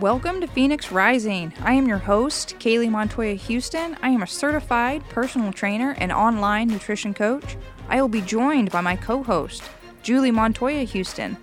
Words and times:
Welcome 0.00 0.40
to 0.40 0.46
Phoenix 0.46 0.90
Rising. 0.90 1.52
I 1.60 1.74
am 1.74 1.86
your 1.86 1.98
host, 1.98 2.54
Kayli 2.58 2.88
Montoya 2.88 3.34
Houston. 3.34 3.98
I 4.00 4.08
am 4.08 4.22
a 4.22 4.26
certified 4.26 5.06
personal 5.10 5.52
trainer 5.52 5.94
and 5.98 6.10
online 6.10 6.68
nutrition 6.68 7.12
coach. 7.12 7.58
I 7.86 8.00
will 8.00 8.08
be 8.08 8.22
joined 8.22 8.70
by 8.70 8.80
my 8.80 8.96
co 8.96 9.22
host, 9.22 9.62
Julie 10.02 10.30
Montoya 10.30 10.84
Houston. 10.84 11.36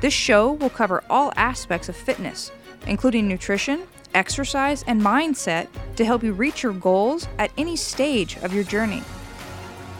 This 0.00 0.14
show 0.14 0.52
will 0.52 0.70
cover 0.70 1.04
all 1.10 1.34
aspects 1.36 1.90
of 1.90 1.96
fitness, 1.96 2.50
including 2.86 3.28
nutrition, 3.28 3.82
exercise, 4.14 4.84
and 4.86 5.02
mindset 5.02 5.68
to 5.96 6.04
help 6.06 6.22
you 6.22 6.32
reach 6.32 6.62
your 6.62 6.72
goals 6.72 7.28
at 7.36 7.52
any 7.58 7.76
stage 7.76 8.38
of 8.38 8.54
your 8.54 8.64
journey. 8.64 9.02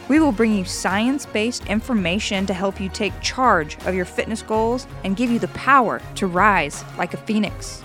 We 0.07 0.19
will 0.19 0.31
bring 0.31 0.55
you 0.55 0.65
science 0.65 1.27
based 1.27 1.67
information 1.67 2.47
to 2.47 2.55
help 2.55 2.81
you 2.81 2.89
take 2.89 3.21
charge 3.21 3.77
of 3.85 3.93
your 3.93 4.05
fitness 4.05 4.41
goals 4.41 4.87
and 5.03 5.15
give 5.15 5.29
you 5.29 5.37
the 5.37 5.49
power 5.49 6.01
to 6.15 6.25
rise 6.25 6.83
like 6.97 7.13
a 7.13 7.17
phoenix. 7.17 7.83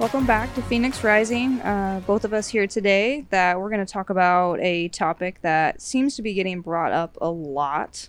Welcome 0.00 0.24
back 0.24 0.54
to 0.54 0.62
Phoenix 0.62 1.04
Rising. 1.04 1.60
Uh, 1.60 2.00
both 2.06 2.24
of 2.24 2.32
us 2.32 2.48
here 2.48 2.66
today 2.66 3.26
that 3.28 3.60
we're 3.60 3.68
going 3.68 3.84
to 3.84 3.92
talk 3.92 4.08
about 4.08 4.58
a 4.60 4.88
topic 4.88 5.42
that 5.42 5.82
seems 5.82 6.16
to 6.16 6.22
be 6.22 6.32
getting 6.32 6.62
brought 6.62 6.92
up 6.92 7.18
a 7.20 7.28
lot 7.28 8.08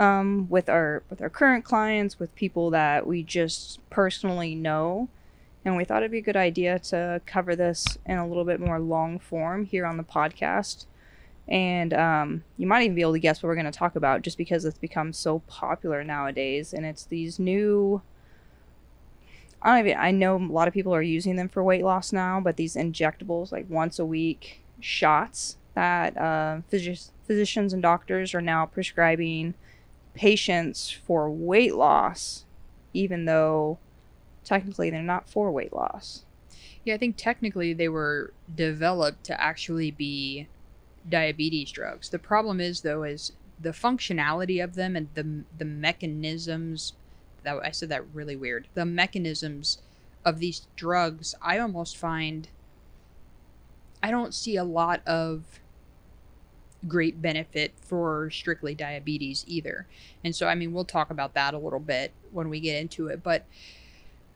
um, 0.00 0.48
with 0.50 0.68
our 0.68 1.04
with 1.08 1.22
our 1.22 1.30
current 1.30 1.64
clients, 1.64 2.18
with 2.18 2.34
people 2.34 2.70
that 2.70 3.06
we 3.06 3.22
just 3.22 3.78
personally 3.88 4.56
know, 4.56 5.08
and 5.64 5.76
we 5.76 5.84
thought 5.84 5.98
it'd 5.98 6.10
be 6.10 6.18
a 6.18 6.22
good 6.22 6.36
idea 6.36 6.80
to 6.80 7.22
cover 7.24 7.54
this 7.54 7.86
in 8.04 8.18
a 8.18 8.26
little 8.26 8.44
bit 8.44 8.58
more 8.58 8.80
long 8.80 9.20
form 9.20 9.64
here 9.64 9.86
on 9.86 9.96
the 9.96 10.02
podcast. 10.02 10.86
And 11.46 11.94
um, 11.94 12.42
you 12.56 12.66
might 12.66 12.82
even 12.82 12.96
be 12.96 13.02
able 13.02 13.12
to 13.12 13.20
guess 13.20 13.44
what 13.44 13.48
we're 13.48 13.54
going 13.54 13.64
to 13.64 13.70
talk 13.70 13.94
about 13.94 14.22
just 14.22 14.38
because 14.38 14.64
it's 14.64 14.76
become 14.76 15.12
so 15.12 15.38
popular 15.46 16.02
nowadays, 16.02 16.72
and 16.72 16.84
it's 16.84 17.04
these 17.04 17.38
new 17.38 18.02
I 19.62 19.70
don't 19.70 19.86
even 19.86 19.98
I 19.98 20.10
know 20.10 20.36
a 20.36 20.38
lot 20.38 20.68
of 20.68 20.74
people 20.74 20.94
are 20.94 21.02
using 21.02 21.36
them 21.36 21.48
for 21.48 21.62
weight 21.62 21.84
loss 21.84 22.12
now, 22.12 22.40
but 22.40 22.56
these 22.56 22.76
injectables 22.76 23.52
like 23.52 23.66
once 23.68 23.98
a 23.98 24.06
week 24.06 24.62
shots 24.80 25.56
that 25.74 26.16
uh, 26.16 26.60
physi- 26.72 27.10
physicians 27.26 27.72
and 27.72 27.82
doctors 27.82 28.34
are 28.34 28.40
now 28.40 28.66
prescribing 28.66 29.54
patients 30.14 30.90
for 30.90 31.30
weight 31.30 31.74
loss, 31.74 32.44
even 32.92 33.24
though 33.24 33.78
technically 34.44 34.90
they're 34.90 35.02
not 35.02 35.28
for 35.28 35.50
weight 35.50 35.72
loss. 35.72 36.24
Yeah, 36.84 36.94
I 36.94 36.98
think 36.98 37.16
technically 37.16 37.72
they 37.72 37.88
were 37.88 38.32
developed 38.54 39.24
to 39.24 39.40
actually 39.40 39.90
be 39.90 40.48
diabetes 41.08 41.70
drugs. 41.70 42.08
The 42.08 42.18
problem 42.18 42.60
is 42.60 42.82
though 42.82 43.02
is 43.02 43.32
the 43.60 43.70
functionality 43.70 44.62
of 44.62 44.74
them 44.74 44.96
and 44.96 45.08
the 45.14 45.44
the 45.56 45.64
mechanisms 45.64 46.92
that 47.48 47.64
I 47.64 47.70
said 47.70 47.88
that 47.88 48.04
really 48.12 48.36
weird. 48.36 48.68
The 48.74 48.84
mechanisms 48.84 49.78
of 50.24 50.38
these 50.38 50.66
drugs, 50.76 51.34
I 51.40 51.58
almost 51.58 51.96
find 51.96 52.48
I 54.02 54.10
don't 54.10 54.34
see 54.34 54.56
a 54.56 54.64
lot 54.64 55.00
of 55.06 55.60
great 56.86 57.20
benefit 57.20 57.72
for 57.80 58.30
strictly 58.30 58.74
diabetes 58.74 59.44
either. 59.48 59.86
And 60.22 60.36
so 60.36 60.46
I 60.46 60.54
mean, 60.54 60.72
we'll 60.72 60.84
talk 60.84 61.10
about 61.10 61.34
that 61.34 61.54
a 61.54 61.58
little 61.58 61.80
bit 61.80 62.12
when 62.30 62.48
we 62.48 62.60
get 62.60 62.80
into 62.80 63.08
it, 63.08 63.22
but 63.22 63.46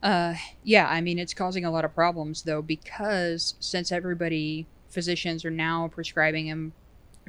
uh 0.03 0.35
yeah, 0.65 0.89
I 0.89 1.01
mean, 1.01 1.19
it's 1.19 1.35
causing 1.35 1.65
a 1.65 1.71
lot 1.71 1.85
of 1.85 1.95
problems 1.95 2.43
though 2.43 2.63
because 2.63 3.55
since 3.61 3.93
everybody 3.93 4.67
physicians 4.89 5.45
are 5.45 5.51
now 5.51 5.89
prescribing 5.89 6.49
them 6.49 6.73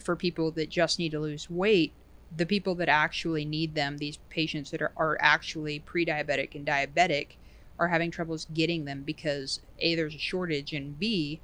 for 0.01 0.15
people 0.15 0.51
that 0.51 0.69
just 0.69 0.97
need 0.97 1.11
to 1.11 1.19
lose 1.19 1.49
weight, 1.49 1.93
the 2.35 2.45
people 2.45 2.75
that 2.75 2.89
actually 2.89 3.45
need 3.45 3.75
them, 3.75 3.97
these 3.97 4.17
patients 4.29 4.71
that 4.71 4.81
are, 4.81 4.91
are 4.97 5.17
actually 5.19 5.79
pre 5.79 6.05
diabetic 6.05 6.55
and 6.55 6.65
diabetic, 6.65 7.35
are 7.79 7.87
having 7.87 8.11
troubles 8.11 8.47
getting 8.53 8.85
them 8.85 9.03
because 9.03 9.61
A, 9.79 9.95
there's 9.95 10.15
a 10.15 10.19
shortage, 10.19 10.73
and 10.73 10.97
B, 10.97 11.39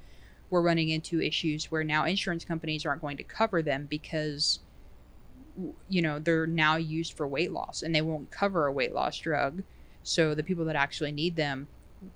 we're 0.48 0.62
running 0.62 0.88
into 0.88 1.20
issues 1.20 1.70
where 1.70 1.84
now 1.84 2.04
insurance 2.04 2.44
companies 2.44 2.84
aren't 2.84 3.02
going 3.02 3.16
to 3.16 3.22
cover 3.22 3.62
them 3.62 3.86
because 3.88 4.60
you 5.88 6.00
know 6.00 6.18
they're 6.18 6.46
now 6.46 6.76
used 6.76 7.12
for 7.12 7.26
weight 7.26 7.52
loss 7.52 7.82
and 7.82 7.94
they 7.94 8.00
won't 8.00 8.30
cover 8.30 8.66
a 8.66 8.72
weight 8.72 8.94
loss 8.94 9.18
drug. 9.18 9.62
So 10.02 10.34
the 10.34 10.42
people 10.42 10.64
that 10.64 10.76
actually 10.76 11.12
need 11.12 11.36
them 11.36 11.68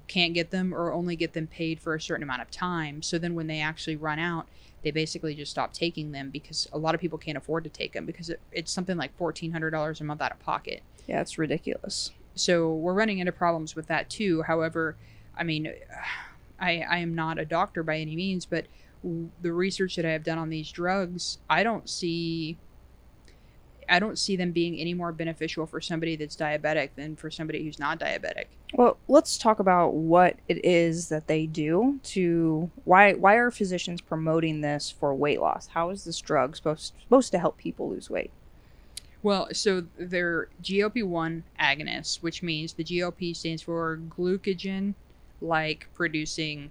can't 0.08 0.32
get 0.32 0.50
them 0.50 0.74
or 0.74 0.92
only 0.92 1.14
get 1.14 1.34
them 1.34 1.46
paid 1.46 1.78
for 1.78 1.94
a 1.94 2.00
certain 2.00 2.22
amount 2.22 2.42
of 2.42 2.50
time. 2.50 3.02
So 3.02 3.18
then 3.18 3.34
when 3.34 3.46
they 3.46 3.60
actually 3.60 3.96
run 3.96 4.18
out 4.18 4.48
they 4.84 4.90
basically 4.92 5.34
just 5.34 5.50
stop 5.50 5.72
taking 5.72 6.12
them 6.12 6.30
because 6.30 6.68
a 6.72 6.78
lot 6.78 6.94
of 6.94 7.00
people 7.00 7.18
can't 7.18 7.36
afford 7.38 7.64
to 7.64 7.70
take 7.70 7.92
them 7.94 8.06
because 8.06 8.30
it, 8.30 8.38
it's 8.52 8.70
something 8.70 8.96
like 8.96 9.16
$1400 9.18 10.00
a 10.00 10.04
month 10.04 10.20
out 10.22 10.30
of 10.30 10.38
pocket 10.38 10.82
Yeah, 11.08 11.20
it's 11.22 11.36
ridiculous. 11.38 12.12
so 12.36 12.72
we're 12.74 12.94
running 12.94 13.18
into 13.18 13.32
problems 13.32 13.74
with 13.74 13.86
that 13.88 14.08
too 14.10 14.42
however 14.42 14.96
i 15.36 15.42
mean 15.42 15.72
i 16.60 16.84
i 16.88 16.98
am 16.98 17.14
not 17.14 17.38
a 17.38 17.44
doctor 17.44 17.82
by 17.82 17.96
any 17.98 18.14
means 18.14 18.46
but 18.46 18.66
w- 19.02 19.30
the 19.42 19.52
research 19.52 19.96
that 19.96 20.04
i 20.06 20.10
have 20.10 20.22
done 20.22 20.38
on 20.38 20.50
these 20.50 20.70
drugs 20.70 21.38
i 21.50 21.62
don't 21.64 21.88
see 21.88 22.56
i 23.88 23.98
don't 23.98 24.18
see 24.18 24.36
them 24.36 24.50
being 24.52 24.78
any 24.78 24.94
more 24.94 25.12
beneficial 25.12 25.66
for 25.66 25.80
somebody 25.80 26.16
that's 26.16 26.36
diabetic 26.36 26.90
than 26.96 27.14
for 27.16 27.30
somebody 27.30 27.64
who's 27.64 27.78
not 27.78 27.98
diabetic 28.00 28.46
Well, 28.74 28.96
let's 29.08 29.38
talk 29.38 29.60
about 29.60 29.94
what 29.94 30.36
it 30.48 30.64
is 30.64 31.08
that 31.08 31.26
they 31.26 31.46
do 31.46 32.00
to 32.04 32.70
why 32.84 33.12
why 33.14 33.34
are 33.36 33.50
physicians 33.50 34.00
promoting 34.00 34.60
this 34.62 34.90
for 34.90 35.14
weight 35.14 35.40
loss? 35.40 35.68
How 35.68 35.90
is 35.90 36.04
this 36.04 36.20
drug 36.20 36.56
supposed 36.56 36.92
supposed 37.02 37.30
to 37.32 37.38
help 37.38 37.56
people 37.56 37.88
lose 37.90 38.10
weight? 38.10 38.30
Well, 39.22 39.48
so 39.52 39.84
they're 39.98 40.48
GLP 40.62 41.02
1 41.04 41.44
agonists, 41.60 42.22
which 42.22 42.42
means 42.42 42.72
the 42.74 42.84
GLP 42.84 43.34
stands 43.36 43.62
for 43.62 43.98
glucagon 44.10 44.94
like 45.40 45.88
producing 45.94 46.70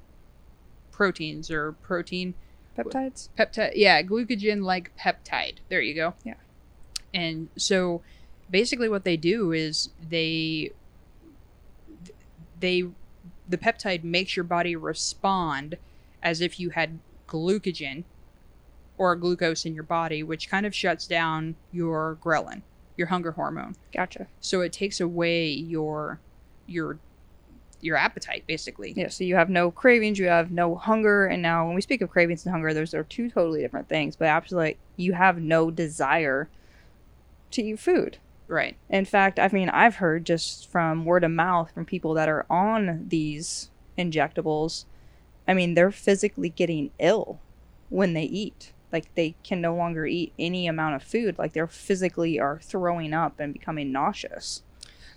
proteins 0.92 1.50
or 1.50 1.72
protein 1.72 2.34
Peptides? 2.78 3.30
peptide. 3.38 3.74
Yeah, 3.76 4.02
glucagon 4.04 4.64
like 4.64 4.92
peptide. 4.98 5.58
There 5.70 5.82
you 5.82 5.94
go. 5.96 6.16
Yeah. 6.24 6.34
And 7.14 7.50
so 7.58 8.02
basically 8.50 8.90
what 8.90 9.04
they 9.04 9.18
do 9.18 9.52
is 9.52 9.90
they 10.10 10.72
they 12.60 12.84
the 13.48 13.58
peptide 13.58 14.04
makes 14.04 14.36
your 14.36 14.44
body 14.46 14.76
respond 14.76 15.78
as 16.22 16.40
if 16.42 16.60
you 16.60 16.70
had 16.70 17.00
glucagon 17.28 18.04
or 18.98 19.16
glucose 19.16 19.66
in 19.66 19.74
your 19.74 19.84
body, 19.84 20.24
which 20.24 20.50
kind 20.50 20.66
of 20.66 20.74
shuts 20.74 21.08
down 21.08 21.56
your 21.72 22.18
ghrelin, 22.24 22.62
your 22.96 23.08
hunger 23.08 23.32
hormone. 23.32 23.76
Gotcha. 23.94 24.28
So 24.40 24.62
it 24.62 24.72
takes 24.72 25.02
away 25.02 25.50
your 25.50 26.20
your 26.68 27.00
your 27.82 27.98
appetite 27.98 28.46
basically. 28.48 28.94
Yeah, 28.96 29.10
so 29.10 29.24
you 29.26 29.36
have 29.36 29.50
no 29.50 29.70
cravings, 29.70 30.18
you 30.18 30.28
have 30.28 30.52
no 30.52 30.76
hunger, 30.76 31.26
and 31.26 31.42
now 31.42 31.66
when 31.66 31.76
we 31.76 31.82
speak 31.82 32.02
of 32.02 32.10
cravings 32.10 32.46
and 32.46 32.54
hunger, 32.54 32.74
those 32.74 32.94
are 32.94 33.04
two 33.04 33.30
totally 33.30 33.62
different 33.62 33.90
things. 33.90 34.16
But 34.16 34.30
absolutely, 34.30 34.78
you 34.96 35.14
have 35.14 35.40
no 35.40 35.70
desire 35.70 36.50
to 37.54 37.64
eat 37.64 37.80
food. 37.80 38.18
Right. 38.48 38.76
In 38.90 39.06
fact, 39.06 39.40
I 39.40 39.50
mean, 39.52 39.70
I've 39.70 39.96
heard 39.96 40.26
just 40.26 40.70
from 40.70 41.06
word 41.06 41.24
of 41.24 41.32
mouth 41.32 41.72
from 41.74 41.86
people 41.86 42.14
that 42.16 42.30
are 42.30 42.46
on 42.50 43.06
these 43.08 43.70
injectables. 43.98 44.86
I 45.48 45.54
mean, 45.54 45.74
they're 45.74 45.92
physically 45.92 46.50
getting 46.50 46.92
ill 47.00 47.40
when 47.90 48.14
they 48.14 48.24
eat. 48.24 48.74
Like 48.92 49.14
they 49.16 49.36
can 49.44 49.60
no 49.60 49.76
longer 49.76 50.06
eat 50.06 50.34
any 50.38 50.68
amount 50.68 50.96
of 50.96 51.04
food. 51.04 51.38
Like 51.40 51.54
they're 51.54 51.68
physically 51.68 52.40
are 52.40 52.60
throwing 52.62 53.14
up 53.14 53.40
and 53.40 53.54
becoming 53.54 53.92
nauseous. 53.92 54.62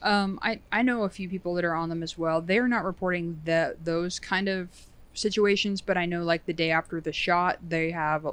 Um, 0.02 0.38
I, 0.42 0.60
I 0.70 0.82
know 0.82 1.02
a 1.02 1.08
few 1.08 1.28
people 1.28 1.54
that 1.54 1.64
are 1.64 1.74
on 1.74 1.88
them 1.88 2.02
as 2.02 2.16
well. 2.16 2.40
They're 2.40 2.68
not 2.68 2.84
reporting 2.84 3.40
that 3.44 3.84
those 3.84 4.18
kind 4.18 4.48
of 4.48 4.68
situations, 5.14 5.80
but 5.80 5.96
I 5.98 6.06
know 6.06 6.22
like 6.22 6.46
the 6.46 6.52
day 6.52 6.70
after 6.70 7.00
the 7.00 7.12
shot, 7.12 7.58
they 7.68 7.90
have 7.90 8.26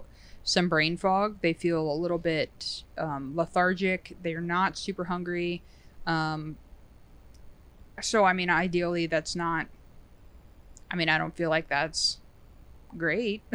some 0.43 0.69
brain 0.69 0.97
fog. 0.97 1.37
They 1.41 1.53
feel 1.53 1.89
a 1.89 1.93
little 1.93 2.17
bit 2.17 2.83
um, 2.97 3.33
lethargic. 3.35 4.15
They're 4.21 4.41
not 4.41 4.77
super 4.77 5.05
hungry. 5.05 5.61
Um, 6.05 6.57
so 8.01 8.25
I 8.25 8.33
mean, 8.33 8.49
ideally, 8.49 9.05
that's 9.07 9.35
not. 9.35 9.67
I 10.91 10.95
mean, 10.95 11.09
I 11.09 11.17
don't 11.17 11.35
feel 11.35 11.49
like 11.49 11.67
that's 11.67 12.17
great. 12.97 13.41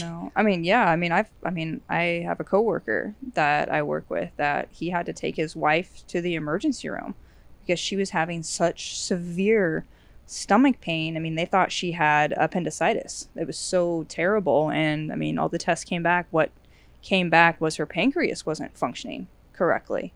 No, 0.00 0.32
I 0.34 0.42
mean, 0.42 0.64
yeah, 0.64 0.84
I 0.88 0.96
mean, 0.96 1.12
I've, 1.12 1.30
I 1.44 1.50
mean, 1.50 1.80
I 1.88 2.24
have 2.26 2.40
a 2.40 2.44
coworker 2.44 3.14
that 3.34 3.70
I 3.70 3.82
work 3.82 4.10
with 4.10 4.30
that 4.36 4.68
he 4.72 4.90
had 4.90 5.06
to 5.06 5.12
take 5.12 5.36
his 5.36 5.54
wife 5.54 6.04
to 6.08 6.20
the 6.20 6.34
emergency 6.34 6.88
room 6.88 7.14
because 7.64 7.78
she 7.78 7.96
was 7.96 8.10
having 8.10 8.42
such 8.42 8.98
severe 8.98 9.84
stomach 10.26 10.80
pain. 10.80 11.16
I 11.16 11.20
mean, 11.20 11.36
they 11.36 11.46
thought 11.46 11.72
she 11.72 11.92
had 11.92 12.34
appendicitis. 12.36 13.28
It 13.36 13.46
was 13.46 13.58
so 13.58 14.04
terrible, 14.08 14.70
and 14.70 15.12
I 15.12 15.16
mean, 15.16 15.38
all 15.38 15.48
the 15.48 15.58
tests 15.58 15.84
came 15.84 16.02
back. 16.02 16.26
What 16.30 16.50
came 17.02 17.30
back 17.30 17.60
was 17.60 17.76
her 17.76 17.86
pancreas 17.86 18.44
wasn't 18.44 18.76
functioning 18.76 19.28
correctly, 19.52 20.12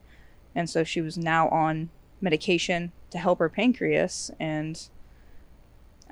and 0.54 0.68
so 0.68 0.84
she 0.84 1.00
was 1.00 1.16
now 1.16 1.48
on 1.48 1.90
medication 2.20 2.92
to 3.10 3.18
help 3.18 3.38
her 3.38 3.48
pancreas 3.48 4.30
and 4.38 4.88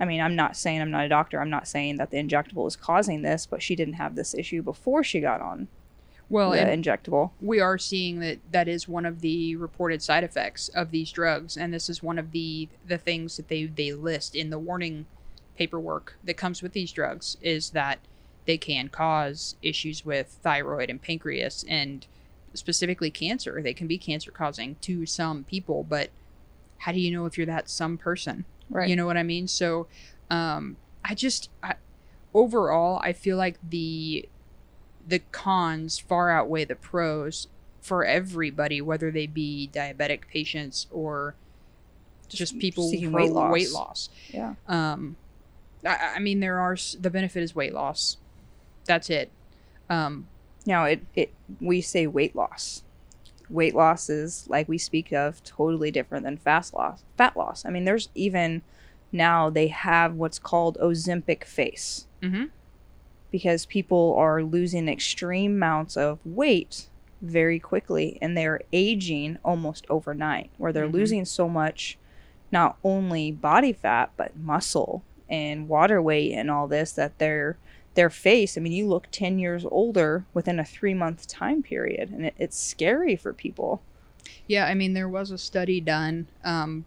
I 0.01 0.05
mean, 0.05 0.21
I'm 0.21 0.37
not 0.37 0.57
saying 0.57 0.81
I'm 0.81 0.91
not 0.91 1.05
a 1.05 1.09
doctor. 1.09 1.41
I'm 1.41 1.51
not 1.51 1.67
saying 1.67 1.97
that 1.97 2.11
the 2.11 2.19
injectable 2.19 2.69
is 2.69 2.77
causing 2.77 3.23
this, 3.23 3.47
but 3.47 3.63
she 3.63 3.75
didn't 3.75 3.95
have 3.95 4.15
this 4.15 4.35
issue 4.35 4.63
before 4.63 5.03
she 5.03 5.21
got 5.21 5.41
on. 5.41 5.69
Well, 6.31 6.51
the 6.51 6.59
injectable. 6.59 7.31
we 7.41 7.61
are 7.61 7.79
seeing 7.79 8.21
that 8.21 8.39
that 8.53 8.69
is 8.69 8.87
one 8.87 9.07
of 9.07 9.21
the 9.21 9.57
reported 9.57 10.03
side 10.03 10.25
effects 10.25 10.69
of 10.69 10.91
these 10.91 11.11
drugs, 11.11 11.57
and 11.57 11.73
this 11.73 11.89
is 11.89 12.03
one 12.03 12.19
of 12.19 12.33
the 12.33 12.69
the 12.87 12.99
things 12.99 13.37
that 13.37 13.49
they 13.49 13.65
they 13.65 13.93
list 13.93 14.35
in 14.35 14.51
the 14.51 14.59
warning 14.59 15.07
paperwork 15.57 16.17
that 16.23 16.37
comes 16.37 16.63
with 16.63 16.73
these 16.73 16.93
drugs 16.93 17.37
is 17.41 17.71
that 17.71 17.99
they 18.47 18.57
can 18.57 18.89
cause 18.89 19.57
issues 19.63 20.05
with 20.05 20.39
thyroid 20.43 20.89
and 20.89 21.03
pancreas 21.03 21.65
and 21.69 22.07
specifically 22.55 23.11
cancer. 23.11 23.61
They 23.63 23.75
can 23.75 23.87
be 23.87 23.99
cancer 23.99 24.31
causing 24.31 24.77
to 24.83 25.05
some 25.05 25.45
people, 25.45 25.85
but 25.85 26.11
how 26.79 26.93
do 26.93 27.01
you 27.01 27.11
know 27.11 27.27
if 27.27 27.37
you're 27.37 27.47
that 27.47 27.69
some 27.69 27.99
person? 27.99 28.45
Right. 28.71 28.89
You 28.89 28.97
know 28.97 29.07
what 29.07 29.17
I 29.17 29.23
mean? 29.23 29.49
So, 29.49 29.87
um, 30.31 30.77
I 31.05 31.15
just, 31.15 31.51
I, 31.63 31.75
overall, 32.33 33.01
I 33.03 33.13
feel 33.13 33.37
like 33.37 33.59
the 33.69 34.29
the 35.09 35.21
cons 35.33 35.99
far 35.99 36.31
outweigh 36.31 36.65
the 36.65 36.77
pros 36.77 37.49
for 37.81 38.05
everybody, 38.05 38.81
whether 38.81 39.11
they 39.11 39.27
be 39.27 39.71
diabetic 39.73 40.27
patients 40.31 40.87
or 40.91 41.35
just, 42.29 42.59
people 42.59 42.91
seeking 42.91 43.13
weight 43.13 43.33
loss. 43.33 43.53
Weight 43.53 43.73
loss. 43.73 44.11
Yeah. 44.29 44.55
Um, 44.67 45.17
I, 45.85 46.15
I 46.17 46.19
mean, 46.19 46.41
there 46.41 46.59
are 46.59 46.77
the 47.01 47.11
benefit 47.11 47.43
is 47.43 47.55
weight 47.55 47.73
loss. 47.73 48.19
That's 48.85 49.09
it. 49.09 49.31
Um, 49.89 50.29
Now 50.67 50.85
it 50.85 51.01
it 51.15 51.33
we 51.61 51.81
say 51.81 52.07
weight 52.07 52.37
loss. 52.37 52.83
Weight 53.49 53.75
loss 53.75 54.11
is 54.11 54.45
like 54.49 54.69
we 54.69 54.77
speak 54.77 55.13
of 55.13 55.43
totally 55.43 55.91
different 55.91 56.25
than 56.25 56.37
fast 56.37 56.75
loss. 56.75 57.03
Fat 57.17 57.35
loss. 57.35 57.65
I 57.65 57.71
mean, 57.71 57.87
there's 57.87 58.11
even 58.15 58.61
now 59.11 59.49
they 59.49 59.69
have 59.69 60.15
what's 60.15 60.39
called 60.39 60.77
Ozempic 60.83 61.45
face 61.45 62.07
mhm. 62.23 62.51
Because 63.31 63.67
people 63.67 64.15
are 64.17 64.43
losing 64.43 64.89
extreme 64.89 65.57
amounts 65.57 65.97
of 65.97 66.19
weight 66.25 66.87
very 67.21 67.59
quickly 67.59 68.17
and 68.23 68.37
they're 68.37 68.61
aging 68.73 69.39
almost 69.45 69.85
overnight 69.91 70.51
where 70.57 70.73
they're 70.73 70.87
Mhm. 70.89 70.93
losing 70.93 71.25
so 71.25 71.49
much 71.49 71.99
not 72.53 72.79
only 72.85 73.33
body 73.33 73.73
fat 73.73 74.11
but 74.17 74.37
muscle 74.37 75.03
and 75.29 75.69
water 75.69 76.01
weight 76.01 76.33
and 76.33 76.51
all 76.51 76.67
this 76.69 76.93
that 76.93 77.19
their 77.19 77.59
their 77.95 78.09
face 78.09 78.57
i 78.57 78.61
mean 78.61 78.73
you 78.73 78.87
look 78.87 79.09
10 79.11 79.39
years 79.39 79.65
older 79.71 80.25
within 80.33 80.61
a 80.61 80.65
three 80.65 80.95
month 80.95 81.27
time 81.27 81.63
period 81.63 82.11
and 82.11 82.25
it, 82.27 82.35
it's 82.39 82.57
scary 82.59 83.17
for 83.17 83.33
people 83.33 83.83
Yeah, 84.47 84.67
I 84.67 84.75
mean, 84.75 84.95
there 84.95 85.09
was 85.09 85.31
a 85.31 85.39
study 85.39 85.81
done, 85.81 86.29
um, 86.45 86.85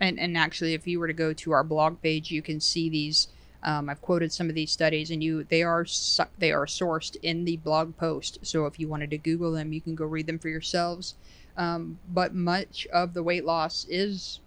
and 0.00 0.18
and 0.18 0.36
actually, 0.36 0.74
if 0.74 0.86
you 0.86 0.98
were 1.00 1.06
to 1.06 1.12
go 1.12 1.32
to 1.32 1.50
our 1.52 1.64
blog 1.64 2.00
page, 2.02 2.30
you 2.30 2.42
can 2.42 2.60
see 2.60 2.88
these. 2.88 3.28
Um, 3.66 3.90
I've 3.90 4.00
quoted 4.00 4.32
some 4.32 4.48
of 4.48 4.54
these 4.54 4.70
studies, 4.70 5.10
and 5.10 5.22
you 5.22 5.42
they 5.42 5.64
are 5.64 5.84
su- 5.84 6.22
they 6.38 6.52
are 6.52 6.66
sourced 6.66 7.16
in 7.22 7.44
the 7.44 7.56
blog 7.56 7.96
post. 7.96 8.38
So 8.42 8.64
if 8.66 8.78
you 8.78 8.88
wanted 8.88 9.10
to 9.10 9.18
Google 9.18 9.52
them, 9.52 9.72
you 9.72 9.80
can 9.80 9.96
go 9.96 10.04
read 10.04 10.28
them 10.28 10.38
for 10.38 10.48
yourselves. 10.48 11.16
Um, 11.56 11.98
but 12.08 12.32
much 12.32 12.86
of 12.92 13.12
the 13.12 13.24
weight 13.24 13.44
loss 13.44 13.84
is 13.88 14.40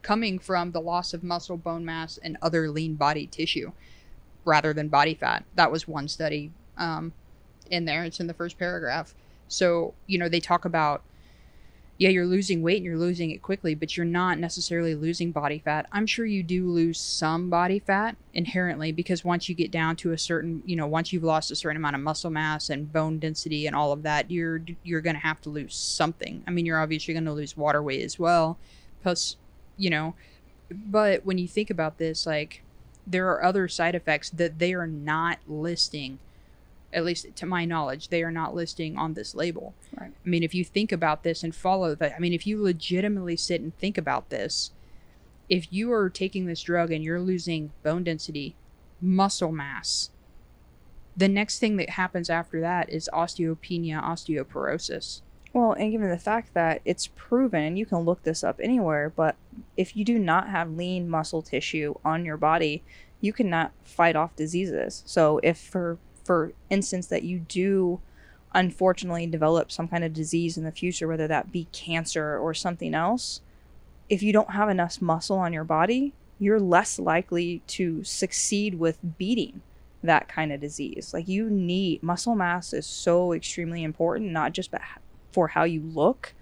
coming 0.00 0.38
from 0.38 0.70
the 0.72 0.80
loss 0.80 1.12
of 1.12 1.22
muscle, 1.22 1.58
bone 1.58 1.84
mass, 1.84 2.18
and 2.22 2.38
other 2.40 2.70
lean 2.70 2.94
body 2.94 3.26
tissue, 3.26 3.72
rather 4.44 4.72
than 4.72 4.88
body 4.88 5.14
fat. 5.14 5.44
That 5.54 5.70
was 5.70 5.86
one 5.86 6.08
study 6.08 6.50
um, 6.78 7.12
in 7.70 7.84
there. 7.84 8.04
It's 8.04 8.20
in 8.20 8.26
the 8.26 8.34
first 8.34 8.58
paragraph. 8.58 9.14
So 9.48 9.92
you 10.06 10.18
know 10.18 10.30
they 10.30 10.40
talk 10.40 10.64
about 10.64 11.02
yeah, 11.98 12.10
you're 12.10 12.26
losing 12.26 12.60
weight 12.60 12.76
and 12.76 12.84
you're 12.84 12.98
losing 12.98 13.30
it 13.30 13.40
quickly, 13.40 13.74
but 13.74 13.96
you're 13.96 14.04
not 14.04 14.38
necessarily 14.38 14.94
losing 14.94 15.32
body 15.32 15.58
fat. 15.58 15.86
I'm 15.92 16.06
sure 16.06 16.26
you 16.26 16.42
do 16.42 16.68
lose 16.68 17.00
some 17.00 17.48
body 17.48 17.78
fat 17.78 18.16
inherently 18.34 18.92
because 18.92 19.24
once 19.24 19.48
you 19.48 19.54
get 19.54 19.70
down 19.70 19.96
to 19.96 20.12
a 20.12 20.18
certain, 20.18 20.62
you 20.66 20.76
know, 20.76 20.86
once 20.86 21.12
you've 21.12 21.24
lost 21.24 21.50
a 21.50 21.56
certain 21.56 21.78
amount 21.78 21.96
of 21.96 22.02
muscle 22.02 22.30
mass 22.30 22.68
and 22.68 22.92
bone 22.92 23.18
density 23.18 23.66
and 23.66 23.74
all 23.74 23.92
of 23.92 24.02
that, 24.02 24.30
you're 24.30 24.60
you're 24.84 25.00
going 25.00 25.16
to 25.16 25.22
have 25.22 25.40
to 25.42 25.50
lose 25.50 25.74
something. 25.74 26.44
I 26.46 26.50
mean, 26.50 26.66
you're 26.66 26.80
obviously 26.80 27.14
going 27.14 27.24
to 27.24 27.32
lose 27.32 27.56
water 27.56 27.82
weight 27.82 28.02
as 28.02 28.18
well. 28.18 28.58
Plus, 29.02 29.36
you 29.78 29.88
know, 29.88 30.14
but 30.70 31.24
when 31.24 31.38
you 31.38 31.48
think 31.48 31.70
about 31.70 31.96
this, 31.96 32.26
like 32.26 32.62
there 33.06 33.30
are 33.30 33.42
other 33.42 33.68
side 33.68 33.94
effects 33.94 34.28
that 34.30 34.58
they 34.58 34.74
are 34.74 34.86
not 34.86 35.38
listing 35.46 36.18
at 36.92 37.04
least 37.04 37.34
to 37.34 37.46
my 37.46 37.64
knowledge, 37.64 38.08
they 38.08 38.22
are 38.22 38.30
not 38.30 38.54
listing 38.54 38.96
on 38.96 39.14
this 39.14 39.34
label. 39.34 39.74
Right. 39.98 40.12
I 40.24 40.28
mean, 40.28 40.42
if 40.42 40.54
you 40.54 40.64
think 40.64 40.92
about 40.92 41.22
this 41.22 41.42
and 41.42 41.54
follow 41.54 41.94
that, 41.94 42.14
I 42.14 42.18
mean, 42.18 42.32
if 42.32 42.46
you 42.46 42.62
legitimately 42.62 43.36
sit 43.36 43.60
and 43.60 43.76
think 43.76 43.98
about 43.98 44.30
this, 44.30 44.70
if 45.48 45.72
you 45.72 45.92
are 45.92 46.10
taking 46.10 46.46
this 46.46 46.62
drug 46.62 46.90
and 46.90 47.04
you're 47.04 47.20
losing 47.20 47.72
bone 47.82 48.04
density, 48.04 48.56
muscle 49.00 49.52
mass, 49.52 50.10
the 51.16 51.28
next 51.28 51.58
thing 51.58 51.76
that 51.76 51.90
happens 51.90 52.28
after 52.28 52.60
that 52.60 52.90
is 52.90 53.08
osteopenia, 53.12 54.02
osteoporosis. 54.02 55.22
Well, 55.52 55.72
and 55.72 55.90
given 55.90 56.10
the 56.10 56.18
fact 56.18 56.52
that 56.52 56.82
it's 56.84 57.08
proven, 57.16 57.62
and 57.62 57.78
you 57.78 57.86
can 57.86 58.00
look 58.00 58.22
this 58.22 58.44
up 58.44 58.60
anywhere, 58.62 59.10
but 59.14 59.36
if 59.76 59.96
you 59.96 60.04
do 60.04 60.18
not 60.18 60.50
have 60.50 60.70
lean 60.72 61.08
muscle 61.08 61.40
tissue 61.40 61.94
on 62.04 62.26
your 62.26 62.36
body, 62.36 62.82
you 63.22 63.32
cannot 63.32 63.72
fight 63.82 64.16
off 64.16 64.36
diseases. 64.36 65.02
So, 65.06 65.40
if 65.42 65.56
for 65.56 65.96
for 66.26 66.52
instance 66.70 67.06
that 67.06 67.22
you 67.22 67.38
do 67.38 68.00
unfortunately 68.54 69.26
develop 69.26 69.70
some 69.70 69.86
kind 69.86 70.02
of 70.02 70.12
disease 70.12 70.56
in 70.56 70.64
the 70.64 70.72
future, 70.72 71.06
whether 71.06 71.28
that 71.28 71.52
be 71.52 71.68
cancer 71.72 72.38
or 72.38 72.54
something 72.54 72.94
else, 72.94 73.40
if 74.08 74.22
you 74.22 74.32
don't 74.32 74.50
have 74.50 74.68
enough 74.68 75.00
muscle 75.00 75.38
on 75.38 75.52
your 75.52 75.64
body, 75.64 76.14
you're 76.38 76.60
less 76.60 76.98
likely 76.98 77.62
to 77.66 78.02
succeed 78.04 78.78
with 78.78 78.98
beating 79.18 79.62
that 80.02 80.28
kind 80.28 80.52
of 80.52 80.60
disease. 80.60 81.12
Like 81.12 81.28
you 81.28 81.50
need 81.50 82.02
muscle 82.02 82.34
mass 82.34 82.72
is 82.72 82.86
so 82.86 83.32
extremely 83.32 83.82
important, 83.84 84.30
not 84.32 84.52
just 84.52 84.70
for 85.32 85.48
how 85.48 85.64
you 85.64 85.82
look, 85.82 86.34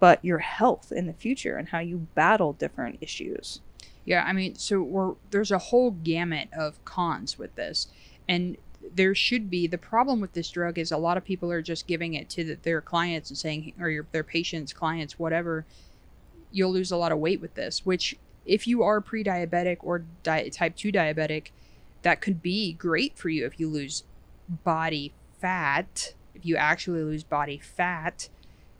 but 0.00 0.24
your 0.24 0.38
health 0.38 0.92
in 0.92 1.06
the 1.06 1.12
future 1.12 1.56
and 1.56 1.68
how 1.68 1.78
you 1.78 2.08
battle 2.14 2.52
different 2.52 2.98
issues. 3.00 3.60
Yeah, 4.04 4.24
I 4.24 4.32
mean, 4.34 4.56
so 4.56 4.82
we're 4.82 5.14
there's 5.30 5.50
a 5.50 5.58
whole 5.58 5.92
gamut 5.92 6.48
of 6.52 6.84
cons 6.84 7.38
with 7.38 7.54
this, 7.54 7.88
and 8.28 8.58
there 8.92 9.14
should 9.14 9.50
be 9.50 9.66
the 9.66 9.78
problem 9.78 10.20
with 10.20 10.32
this 10.32 10.50
drug 10.50 10.78
is 10.78 10.92
a 10.92 10.96
lot 10.96 11.16
of 11.16 11.24
people 11.24 11.50
are 11.50 11.62
just 11.62 11.86
giving 11.86 12.14
it 12.14 12.28
to 12.30 12.44
the, 12.44 12.54
their 12.62 12.80
clients 12.80 13.30
and 13.30 13.38
saying 13.38 13.72
or 13.80 13.88
your, 13.88 14.06
their 14.12 14.24
patients, 14.24 14.72
clients, 14.72 15.18
whatever. 15.18 15.64
You'll 16.52 16.72
lose 16.72 16.90
a 16.90 16.96
lot 16.96 17.12
of 17.12 17.18
weight 17.18 17.40
with 17.40 17.54
this, 17.54 17.84
which 17.84 18.16
if 18.44 18.66
you 18.66 18.82
are 18.82 19.00
pre-diabetic 19.00 19.78
or 19.80 20.04
di- 20.22 20.50
type 20.50 20.76
two 20.76 20.92
diabetic, 20.92 21.48
that 22.02 22.20
could 22.20 22.42
be 22.42 22.72
great 22.74 23.16
for 23.16 23.28
you 23.28 23.46
if 23.46 23.58
you 23.58 23.68
lose 23.68 24.04
body 24.48 25.12
fat. 25.40 26.14
If 26.34 26.44
you 26.44 26.56
actually 26.56 27.02
lose 27.02 27.24
body 27.24 27.58
fat, 27.58 28.28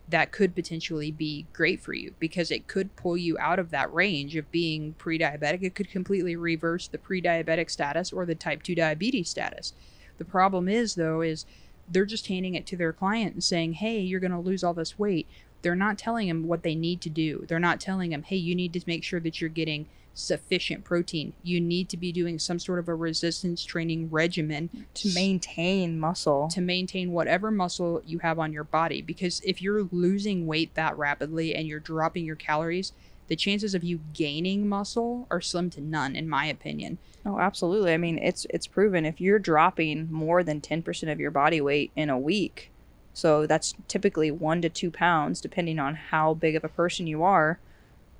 that 0.07 0.31
could 0.31 0.53
potentially 0.53 1.11
be 1.11 1.47
great 1.51 1.81
for 1.81 1.93
you 1.93 2.13
because 2.19 2.51
it 2.51 2.67
could 2.67 2.95
pull 2.95 3.17
you 3.17 3.37
out 3.39 3.57
of 3.57 3.71
that 3.71 3.91
range 3.91 4.35
of 4.35 4.51
being 4.51 4.93
pre-diabetic. 4.93 5.63
It 5.63 5.73
could 5.73 5.89
completely 5.89 6.35
reverse 6.35 6.87
the 6.87 6.99
pre-diabetic 6.99 7.71
status 7.71 8.13
or 8.13 8.25
the 8.25 8.35
type 8.35 8.61
2 8.61 8.75
diabetes 8.75 9.29
status. 9.29 9.73
The 10.17 10.25
problem 10.25 10.67
is 10.67 10.95
though 10.95 11.21
is 11.21 11.45
they're 11.89 12.05
just 12.05 12.27
handing 12.27 12.55
it 12.55 12.65
to 12.67 12.77
their 12.77 12.93
client 12.93 13.33
and 13.33 13.43
saying, 13.43 13.73
"Hey, 13.73 13.99
you're 13.99 14.19
going 14.19 14.31
to 14.31 14.39
lose 14.39 14.63
all 14.63 14.73
this 14.73 14.97
weight." 14.97 15.27
They're 15.61 15.75
not 15.75 15.97
telling 15.97 16.27
them 16.27 16.47
what 16.47 16.63
they 16.63 16.75
need 16.75 17.01
to 17.01 17.09
do. 17.09 17.45
They're 17.47 17.59
not 17.59 17.79
telling 17.79 18.11
them, 18.11 18.23
"Hey, 18.23 18.35
you 18.37 18.55
need 18.55 18.73
to 18.73 18.81
make 18.87 19.03
sure 19.03 19.19
that 19.19 19.41
you're 19.41 19.49
getting 19.49 19.87
sufficient 20.15 20.83
protein. 20.85 21.33
You 21.43 21.59
need 21.59 21.89
to 21.89 21.97
be 21.97 22.11
doing 22.13 22.39
some 22.39 22.57
sort 22.57 22.79
of 22.79 22.87
a 22.87 22.95
resistance 22.95 23.63
training 23.65 24.09
regimen 24.09 24.69
To 24.93 25.13
maintain 25.13 25.99
muscle. 25.99 26.47
to 26.53 26.61
maintain 26.61 27.11
whatever 27.11 27.51
muscle 27.51 28.01
you 28.05 28.19
have 28.19 28.39
on 28.39 28.53
your 28.53 28.63
body 28.63 29.01
because 29.01 29.41
if 29.41 29.61
you're 29.61 29.83
losing 29.91 30.47
weight 30.47 30.73
that 30.75 30.97
rapidly 30.97 31.53
and 31.53 31.67
you're 31.67 31.81
dropping 31.81 32.23
your 32.25 32.37
calories 32.37 32.93
the 33.27 33.35
chances 33.35 33.73
of 33.73 33.83
you 33.83 33.99
gaining 34.13 34.67
muscle 34.67 35.27
are 35.31 35.41
slim 35.41 35.69
to 35.71 35.81
none 35.81 36.15
in 36.15 36.27
my 36.29 36.45
opinion 36.45 36.97
Oh, 37.27 37.39
absolutely. 37.39 37.91
I 37.91 37.97
mean, 37.97 38.19
it's 38.19 38.45
it's 38.51 38.67
proven 38.67 39.03
if 39.03 39.19
you're 39.19 39.39
dropping 39.39 40.11
more 40.11 40.43
than 40.43 40.61
10% 40.61 41.11
of 41.11 41.19
your 41.19 41.31
body 41.31 41.59
weight 41.59 41.91
in 41.95 42.11
a 42.11 42.19
week, 42.19 42.71
so 43.13 43.47
that's 43.47 43.73
typically 43.87 44.29
1 44.29 44.61
to 44.61 44.69
2 44.69 44.91
pounds 44.91 45.41
depending 45.41 45.79
on 45.79 45.95
how 45.95 46.35
big 46.35 46.55
of 46.55 46.63
a 46.63 46.69
person 46.69 47.07
you 47.07 47.23
are, 47.23 47.59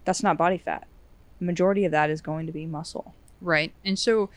that's 0.05 0.24
not 0.24 0.38
body 0.39 0.57
fat. 0.57 0.88
The 1.38 1.45
majority 1.45 1.85
of 1.85 1.91
that 1.91 2.09
is 2.09 2.19
going 2.21 2.47
to 2.47 2.51
be 2.51 2.65
muscle. 2.65 3.13
right 3.41 3.74
and 3.83 4.00
so 4.00 4.31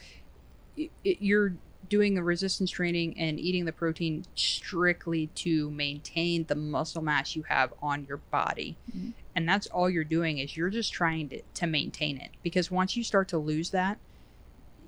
i 0.79 0.91
i- 1.07 1.17
you're 1.21 1.55
doing 1.89 2.15
the 2.15 2.23
resistance 2.23 2.71
training 2.71 3.19
and 3.19 3.39
eating 3.41 3.65
the 3.65 3.73
protein 3.73 4.25
strictly 4.35 5.29
to 5.35 5.71
maintain 5.71 6.45
the 6.45 6.55
muscle 6.55 7.03
mass 7.03 7.35
you 7.37 7.43
have 7.45 7.73
on 7.81 8.05
your 8.07 8.19
body 8.19 8.77
Mhm. 8.95 9.13
and 9.35 9.49
that's 9.49 9.67
all 9.69 9.89
you're 9.89 10.05
doing 10.05 10.39
is 10.39 10.57
you're 10.57 10.71
just 10.71 10.93
trying 10.93 11.29
to, 11.31 11.41
to 11.55 11.67
maintain 11.67 12.19
it 12.19 12.31
because 12.43 12.71
once 12.71 12.97
you 12.97 13.03
start 13.05 13.29
to 13.29 13.39
lose 13.39 13.71
that 13.71 13.99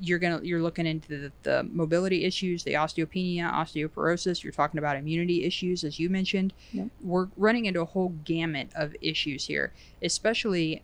you're 0.02 0.19
gonna 0.19 0.40
you're 0.42 0.62
looking 0.62 0.87
into 0.87 1.09
the, 1.09 1.33
the 1.42 1.62
mobility 1.64 2.25
issues 2.25 2.64
the 2.64 2.73
osteopenia 2.75 3.50
osteoporosis 3.52 4.42
you're 4.42 4.52
talking 4.52 4.78
about 4.78 4.97
immunity 4.97 5.45
issues 5.45 5.85
as 5.85 5.99
you 5.99 6.09
mentioned 6.11 6.52
Yep. 6.73 6.88
we're 7.02 7.28
running 7.37 7.66
into 7.66 7.80
a 7.80 7.85
whole 7.87 8.11
gamut 8.25 8.69
of 8.75 8.95
issues 9.00 9.47
here 9.47 9.73
especially 10.02 10.83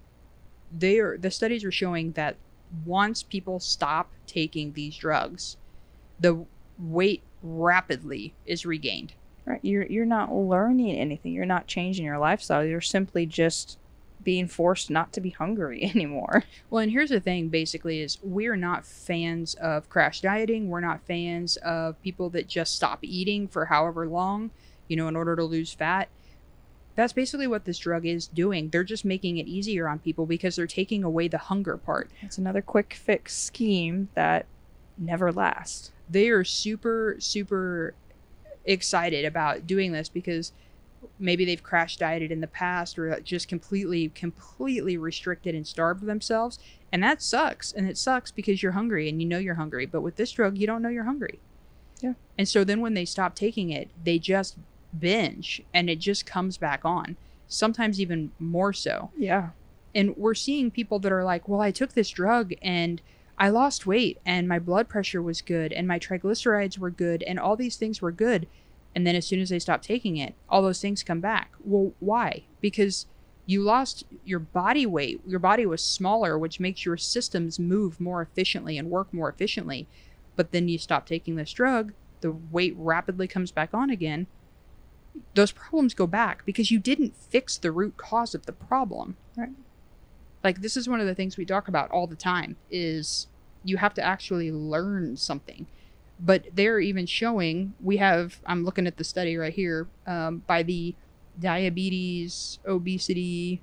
they 0.77 0.99
are 0.99 1.17
the 1.17 1.31
studies 1.31 1.65
are 1.65 1.73
showing 1.73 2.13
that 2.13 2.37
once 2.85 3.23
people 3.23 3.61
stop 3.61 4.11
taking 4.27 4.73
these 4.73 4.97
drugs 4.97 5.57
the 6.21 6.45
weight 6.79 7.23
rapidly 7.43 8.35
is 8.45 8.67
regained 8.67 9.13
Right. 9.47 9.61
You're 9.63 9.87
you're 9.87 10.05
not 10.05 10.35
learning 10.35 10.97
anything. 10.97 11.33
You're 11.33 11.47
not 11.47 11.69
changing 11.69 12.05
your 12.05 12.19
lifestyle. 12.19 12.65
You're 12.65 12.81
simply 12.81 13.27
just 13.27 13.79
being 14.25 14.49
forced 14.49 14.91
not 14.91 15.13
to 15.13 15.21
be 15.21 15.31
hungry 15.31 15.85
anymore. 15.95 16.43
Well, 16.69 16.81
and 16.81 16.91
here's 16.91 17.11
the 17.11 17.21
thing 17.21 17.49
basically 17.49 18.01
is 18.01 18.19
we're 18.25 18.57
not 18.57 18.85
fans 18.85 19.55
of 19.55 19.89
crash 19.89 20.21
dieting. 20.21 20.69
We're 20.69 20.81
not 20.81 21.07
fans 21.07 21.57
of 21.59 22.01
people 22.03 22.29
that 22.31 22.49
just 22.49 22.75
stop 22.75 22.99
eating 23.03 23.47
for 23.47 23.67
however 23.67 24.09
long, 24.09 24.51
you 24.89 24.97
know, 24.97 25.07
in 25.07 25.15
order 25.15 25.37
to 25.37 25.45
lose 25.45 25.73
fat. 25.73 26.09
That's 26.97 27.13
basically 27.13 27.47
what 27.47 27.67
this 27.67 27.79
drug 27.79 28.05
is 28.05 28.27
doing. 28.27 28.71
They're 28.71 28.83
just 28.83 29.05
making 29.05 29.37
it 29.37 29.47
easier 29.47 29.87
on 29.87 30.01
people 30.01 30.27
because 30.27 30.57
they're 30.57 30.67
taking 30.67 31.05
away 31.05 31.29
the 31.29 31.39
hunger 31.39 31.77
part. 31.77 32.11
It's 32.23 32.39
another 32.39 32.63
quick 32.63 32.95
fix 32.95 33.37
scheme 33.37 34.09
that 34.15 34.47
never 34.99 35.31
lasts. 35.31 35.93
They 36.09 36.29
are 36.29 36.45
super 36.45 37.17
super 37.19 37.95
excited 38.65 39.25
about 39.25 39.67
doing 39.67 39.93
this 39.93 40.09
because 40.09 40.53
maybe 41.19 41.45
they've 41.45 41.63
crash 41.63 41.97
dieted 41.97 42.33
in 42.33 42.41
the 42.41 42.47
past 42.49 42.99
or 42.99 43.19
just 43.21 43.49
completely 43.49 44.09
completely 44.11 44.97
restricted 44.97 45.55
and 45.55 45.67
starved 45.67 46.05
themselves. 46.05 46.59
And 46.93 47.03
that 47.03 47.23
sucks. 47.23 47.73
And 47.73 47.89
it 47.89 47.97
sucks 47.97 48.31
because 48.33 48.63
you're 48.63 48.73
hungry 48.73 49.09
and 49.09 49.21
you 49.23 49.29
know 49.29 49.39
you're 49.39 49.55
hungry. 49.55 49.87
But 49.87 50.01
with 50.01 50.17
this 50.17 50.33
drug 50.33 50.59
you 50.59 50.67
don't 50.67 50.83
know 50.83 50.89
you're 50.89 51.05
hungry. 51.05 51.39
Yeah. 52.01 52.13
and 52.37 52.47
so 52.47 52.63
then 52.63 52.81
when 52.83 52.93
they 52.93 53.07
stop 53.07 53.35
taking 53.35 53.71
it 53.71 53.89
they 54.05 54.19
just 54.19 54.59
binge 54.99 55.63
and 55.73 55.89
it 55.89 55.99
just 55.99 56.27
comes 56.27 56.59
back 56.59 56.85
on 56.85 57.17
sometimes 57.49 57.99
even 58.01 58.33
more 58.39 58.73
so. 58.75 59.11
Yeah. 59.17 59.51
and 59.95 60.15
we're 60.17 60.35
seeing 60.35 60.71
people 60.71 60.99
that 60.99 61.11
are 61.13 61.25
like 61.25 61.49
well 61.49 61.63
i 61.63 61.71
took 61.71 61.95
this 61.95 62.11
drug 62.11 62.53
and 62.61 63.01
i 63.39 63.49
lost 63.49 63.87
weight 63.87 64.19
and 64.25 64.49
my 64.49 64.59
blood 64.59 64.89
pressure 64.89 65.23
was 65.23 65.41
good 65.41 65.73
and 65.73 65.87
my 65.87 65.99
triglycerides 65.99 66.79
were 66.79 66.91
good 66.91 67.23
and 67.23 67.39
all 67.39 67.57
these 67.57 67.77
things 67.77 68.01
were 68.01 68.13
good. 68.13 68.47
And 68.95 69.07
then 69.07 69.15
as 69.15 69.27
soon 69.27 69.41
as 69.41 69.51
they 69.51 69.59
stop 69.59 69.83
taking 69.83 70.17
it 70.17 70.35
all 70.49 70.63
those 70.63 70.81
things 70.81 71.03
come 71.03 71.21
back. 71.21 71.53
Well 71.63 71.93
why? 72.01 72.45
Because 72.61 73.07
you 73.45 73.63
lost 73.63 74.05
your 74.25 74.41
body 74.41 74.87
weight. 74.87 75.21
Your 75.27 75.39
body 75.39 75.67
was 75.67 75.83
smaller 75.83 76.39
which 76.39 76.61
makes 76.61 76.85
your 76.85 76.97
systems 76.97 77.59
move 77.59 78.01
more 78.01 78.23
efficiently 78.23 78.79
and 78.79 78.91
work 78.91 79.13
more 79.13 79.29
efficiently. 79.29 79.87
But 80.35 80.53
then 80.53 80.69
you 80.69 80.79
stop 80.79 81.07
taking 81.07 81.37
this 81.37 81.53
drug 81.53 81.93
the 82.21 82.33
weight 82.33 82.75
rapidly 82.77 83.29
comes 83.29 83.53
back 83.53 83.75
on 83.75 83.91
again. 83.91 84.27
Those 85.35 85.53
problems 85.53 85.95
go 85.95 86.07
back 86.07 86.45
because 86.45 86.71
you 86.71 86.79
didn't 86.79 87.17
fix 87.17 87.57
the 87.57 87.73
root 87.73 87.97
cause 87.97 88.35
of 88.35 88.47
the 88.47 88.53
problem 88.53 89.17
Right. 89.37 89.51
Like 90.47 90.63
this 90.63 90.77
is 90.77 90.89
one 90.89 91.01
of 91.01 91.07
the 91.07 91.15
things 91.15 91.37
we 91.37 91.45
talk 91.45 91.69
about 91.69 91.91
all 91.91 92.07
the 92.07 92.17
time 92.17 92.57
is 92.71 93.27
you 93.65 93.77
have 93.79 93.93
to 93.95 94.03
actually 94.03 94.51
learn 94.53 95.17
something 95.17 95.67
but 96.21 96.47
they're 96.55 96.81
even 96.81 97.05
showing 97.05 97.75
we 97.83 97.97
have 97.97 98.41
i'm 98.47 98.65
looking 98.65 98.87
at 98.87 98.97
the 98.97 99.05
study 99.05 99.37
right 99.37 99.55
here 99.55 99.89
um, 100.07 100.43
by 100.47 100.63
the 100.63 100.95
diabetes 101.39 102.59
obesity 102.67 103.61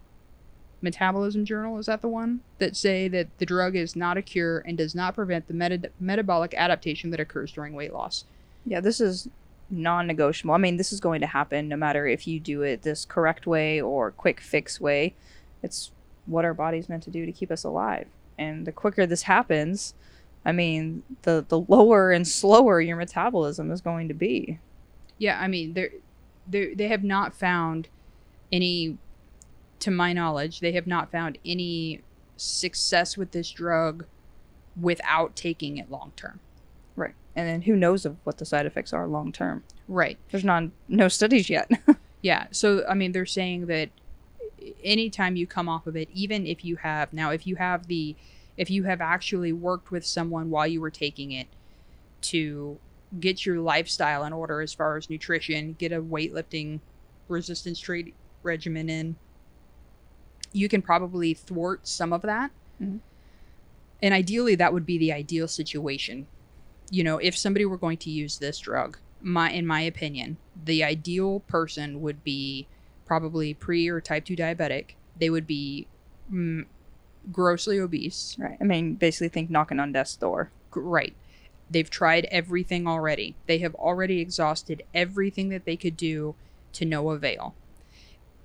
metabolism 0.82 1.46
journal 1.46 1.80
is 1.80 1.86
that 1.86 2.02
the 2.02 2.08
one 2.10 2.42
that 2.58 2.76
say 2.76 3.08
that 3.08 3.28
the 3.38 3.46
drug 3.46 3.76
is 3.76 3.96
not 3.96 4.18
a 4.18 4.22
cure 4.22 4.60
and 4.68 4.78
does 4.78 4.94
not 4.94 5.16
prevent 5.16 5.48
the 5.48 5.54
meta- 5.54 5.90
metabolic 6.00 6.54
adaptation 6.56 7.10
that 7.10 7.20
occurs 7.22 7.54
during 7.54 7.74
weight 7.74 7.94
loss 7.94 8.26
Yeah, 8.66 8.82
this 8.82 9.00
is 9.00 9.30
non-negotiable. 9.70 10.54
I 10.54 10.58
mean, 10.58 10.78
this 10.78 10.94
is 10.94 11.00
going 11.00 11.22
to 11.22 11.28
happen 11.28 11.68
no 11.68 11.76
matter 11.76 12.06
if 12.06 12.28
you 12.28 12.40
do 12.40 12.62
it 12.62 12.84
this 12.84 13.06
correct 13.06 13.48
way 13.48 13.82
or 13.82 14.12
quick 14.12 14.40
fix 14.40 14.80
way. 14.80 15.16
It's 15.62 15.92
what 16.26 16.46
our 16.46 16.54
body's 16.54 16.90
meant 16.90 17.04
to 17.04 17.10
do 17.10 17.26
to 17.26 17.32
keep 17.32 17.52
us 17.52 17.64
alive. 17.64 18.08
And 18.38 18.66
the 18.66 18.72
quicker 18.72 19.06
this 19.06 19.24
happens, 19.24 19.94
I 20.46 20.52
mean, 20.52 21.04
the 21.22 21.46
the 21.48 21.60
lower 21.60 22.12
and 22.12 22.28
slower 22.28 22.82
your 22.82 22.98
metabolism 22.98 23.72
is 23.72 23.82
going 23.82 24.08
to 24.08 24.14
be. 24.14 24.60
Yeah, 25.18 25.40
I 25.40 25.48
mean, 25.48 25.74
they 25.74 25.90
they 26.48 26.74
they 26.74 26.88
have 26.88 27.04
not 27.04 27.36
found 27.36 27.90
any, 28.52 28.98
to 29.80 29.92
my 29.92 30.14
knowledge, 30.14 30.60
they 30.60 30.74
have 30.74 30.88
not 30.88 31.12
found 31.12 31.38
any 31.46 32.02
success 32.38 33.18
with 33.18 33.32
this 33.32 33.50
drug 33.52 34.06
without 34.80 35.36
taking 35.36 35.78
it 35.78 35.90
long 35.90 36.12
term. 36.16 36.40
Right. 36.96 37.14
And 37.36 37.48
then 37.48 37.62
who 37.64 37.76
knows 37.76 38.06
of 38.06 38.18
what 38.24 38.38
the 38.38 38.46
side 38.46 38.66
effects 38.66 38.94
are 38.94 39.08
long 39.08 39.32
term. 39.32 39.64
Right. 39.88 40.18
There's 40.32 40.44
not 40.44 40.64
no 40.88 41.08
studies 41.08 41.50
yet. 41.50 41.70
Yeah. 42.24 42.48
So 42.52 42.84
I 42.88 42.96
mean, 42.96 43.12
they're 43.12 43.26
saying 43.26 43.68
that 43.68 43.90
anytime 44.84 45.36
you 45.36 45.48
come 45.48 45.70
off 45.70 45.88
of 45.88 45.96
it, 45.96 46.10
even 46.14 46.46
if 46.46 46.64
you 46.64 46.78
have 46.78 47.14
now, 47.14 47.32
if 47.32 47.46
you 47.48 47.56
have 47.56 47.88
the, 47.88 48.16
if 48.58 48.70
you 48.70 48.84
have 48.84 49.02
actually 49.02 49.52
worked 49.52 49.92
with 49.92 50.06
someone 50.06 50.50
while 50.50 50.68
you 50.68 50.82
were 50.82 50.92
taking 50.92 51.32
it 51.32 51.48
to 52.22 52.78
get 53.20 53.46
your 53.46 53.60
lifestyle 53.60 54.24
in 54.24 54.34
order 54.34 54.62
as 54.62 54.74
far 54.74 54.98
as 54.98 55.10
nutrition, 55.10 55.76
get 55.78 55.92
a 55.92 56.02
weightlifting 56.02 56.80
resistance 57.28 57.80
trade 57.80 58.14
regimen 58.42 58.90
in, 58.90 59.16
you 60.52 60.70
can 60.70 60.82
probably 60.82 61.34
thwart 61.34 61.88
some 61.88 62.14
of 62.14 62.22
that. 62.24 62.52
Mhm. 62.82 63.00
And 64.02 64.14
ideally, 64.14 64.56
that 64.56 64.74
would 64.74 64.86
be 64.86 64.98
the 64.98 65.14
ideal 65.14 65.48
situation. 65.48 66.28
You 66.92 67.04
know, 67.04 67.18
if 67.18 67.38
somebody 67.38 67.66
were 67.66 67.78
going 67.78 67.98
to 68.00 68.12
use 68.12 68.38
this 68.38 68.60
drug, 68.60 68.98
my 69.22 69.50
in 69.52 69.66
my 69.66 69.82
opinion, 69.82 70.38
the 70.66 70.84
ideal 70.84 71.40
person 71.42 72.02
would 72.02 72.24
be 72.24 72.68
probably 73.06 73.54
pre 73.54 73.88
or 73.88 74.02
type 74.02 74.26
2 74.26 74.36
diabetic. 74.36 74.92
They 75.20 75.30
would 75.30 75.48
be 75.48 75.88
mm, 76.32 76.66
grossly 77.32 77.80
obese. 77.80 78.36
right. 78.40 78.58
I 78.60 78.64
mean, 78.64 78.96
basically 78.96 79.30
think 79.30 79.50
knocking 79.50 79.80
on 79.80 79.92
death's 79.92 80.16
door. 80.16 80.52
Right. 80.76 81.16
They've 81.70 81.90
tried 81.90 82.26
everything 82.26 82.88
already. 82.88 83.36
They 83.48 83.60
have 83.60 83.76
already 83.76 84.20
exhausted 84.20 84.84
everything 84.94 85.50
that 85.50 85.66
they 85.66 85.78
could 85.78 85.98
do 85.98 86.36
to 86.74 86.86
no 86.86 87.12
avail. 87.12 87.56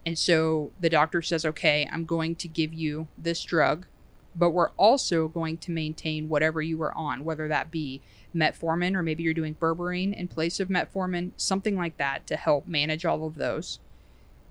And 0.06 0.18
so 0.18 0.70
the 0.80 0.88
doctor 0.88 1.20
says, 1.20 1.44
okay, 1.44 1.88
I'm 1.92 2.04
going 2.04 2.34
to 2.36 2.48
give 2.48 2.72
you 2.72 3.08
this 3.18 3.42
drug, 3.42 3.86
but 4.34 4.50
we're 4.50 4.70
also 4.70 5.28
going 5.28 5.58
to 5.58 5.70
maintain 5.70 6.28
whatever 6.28 6.62
you 6.62 6.78
were 6.78 6.96
on, 6.96 7.24
whether 7.24 7.48
that 7.48 7.70
be 7.70 8.00
metformin 8.34 8.94
or 8.94 9.02
maybe 9.02 9.22
you're 9.22 9.34
doing 9.34 9.54
berberine 9.54 10.14
in 10.14 10.28
place 10.28 10.60
of 10.60 10.68
metformin, 10.68 11.32
something 11.36 11.76
like 11.76 11.96
that 11.98 12.26
to 12.26 12.36
help 12.36 12.66
manage 12.66 13.04
all 13.04 13.26
of 13.26 13.34
those. 13.34 13.80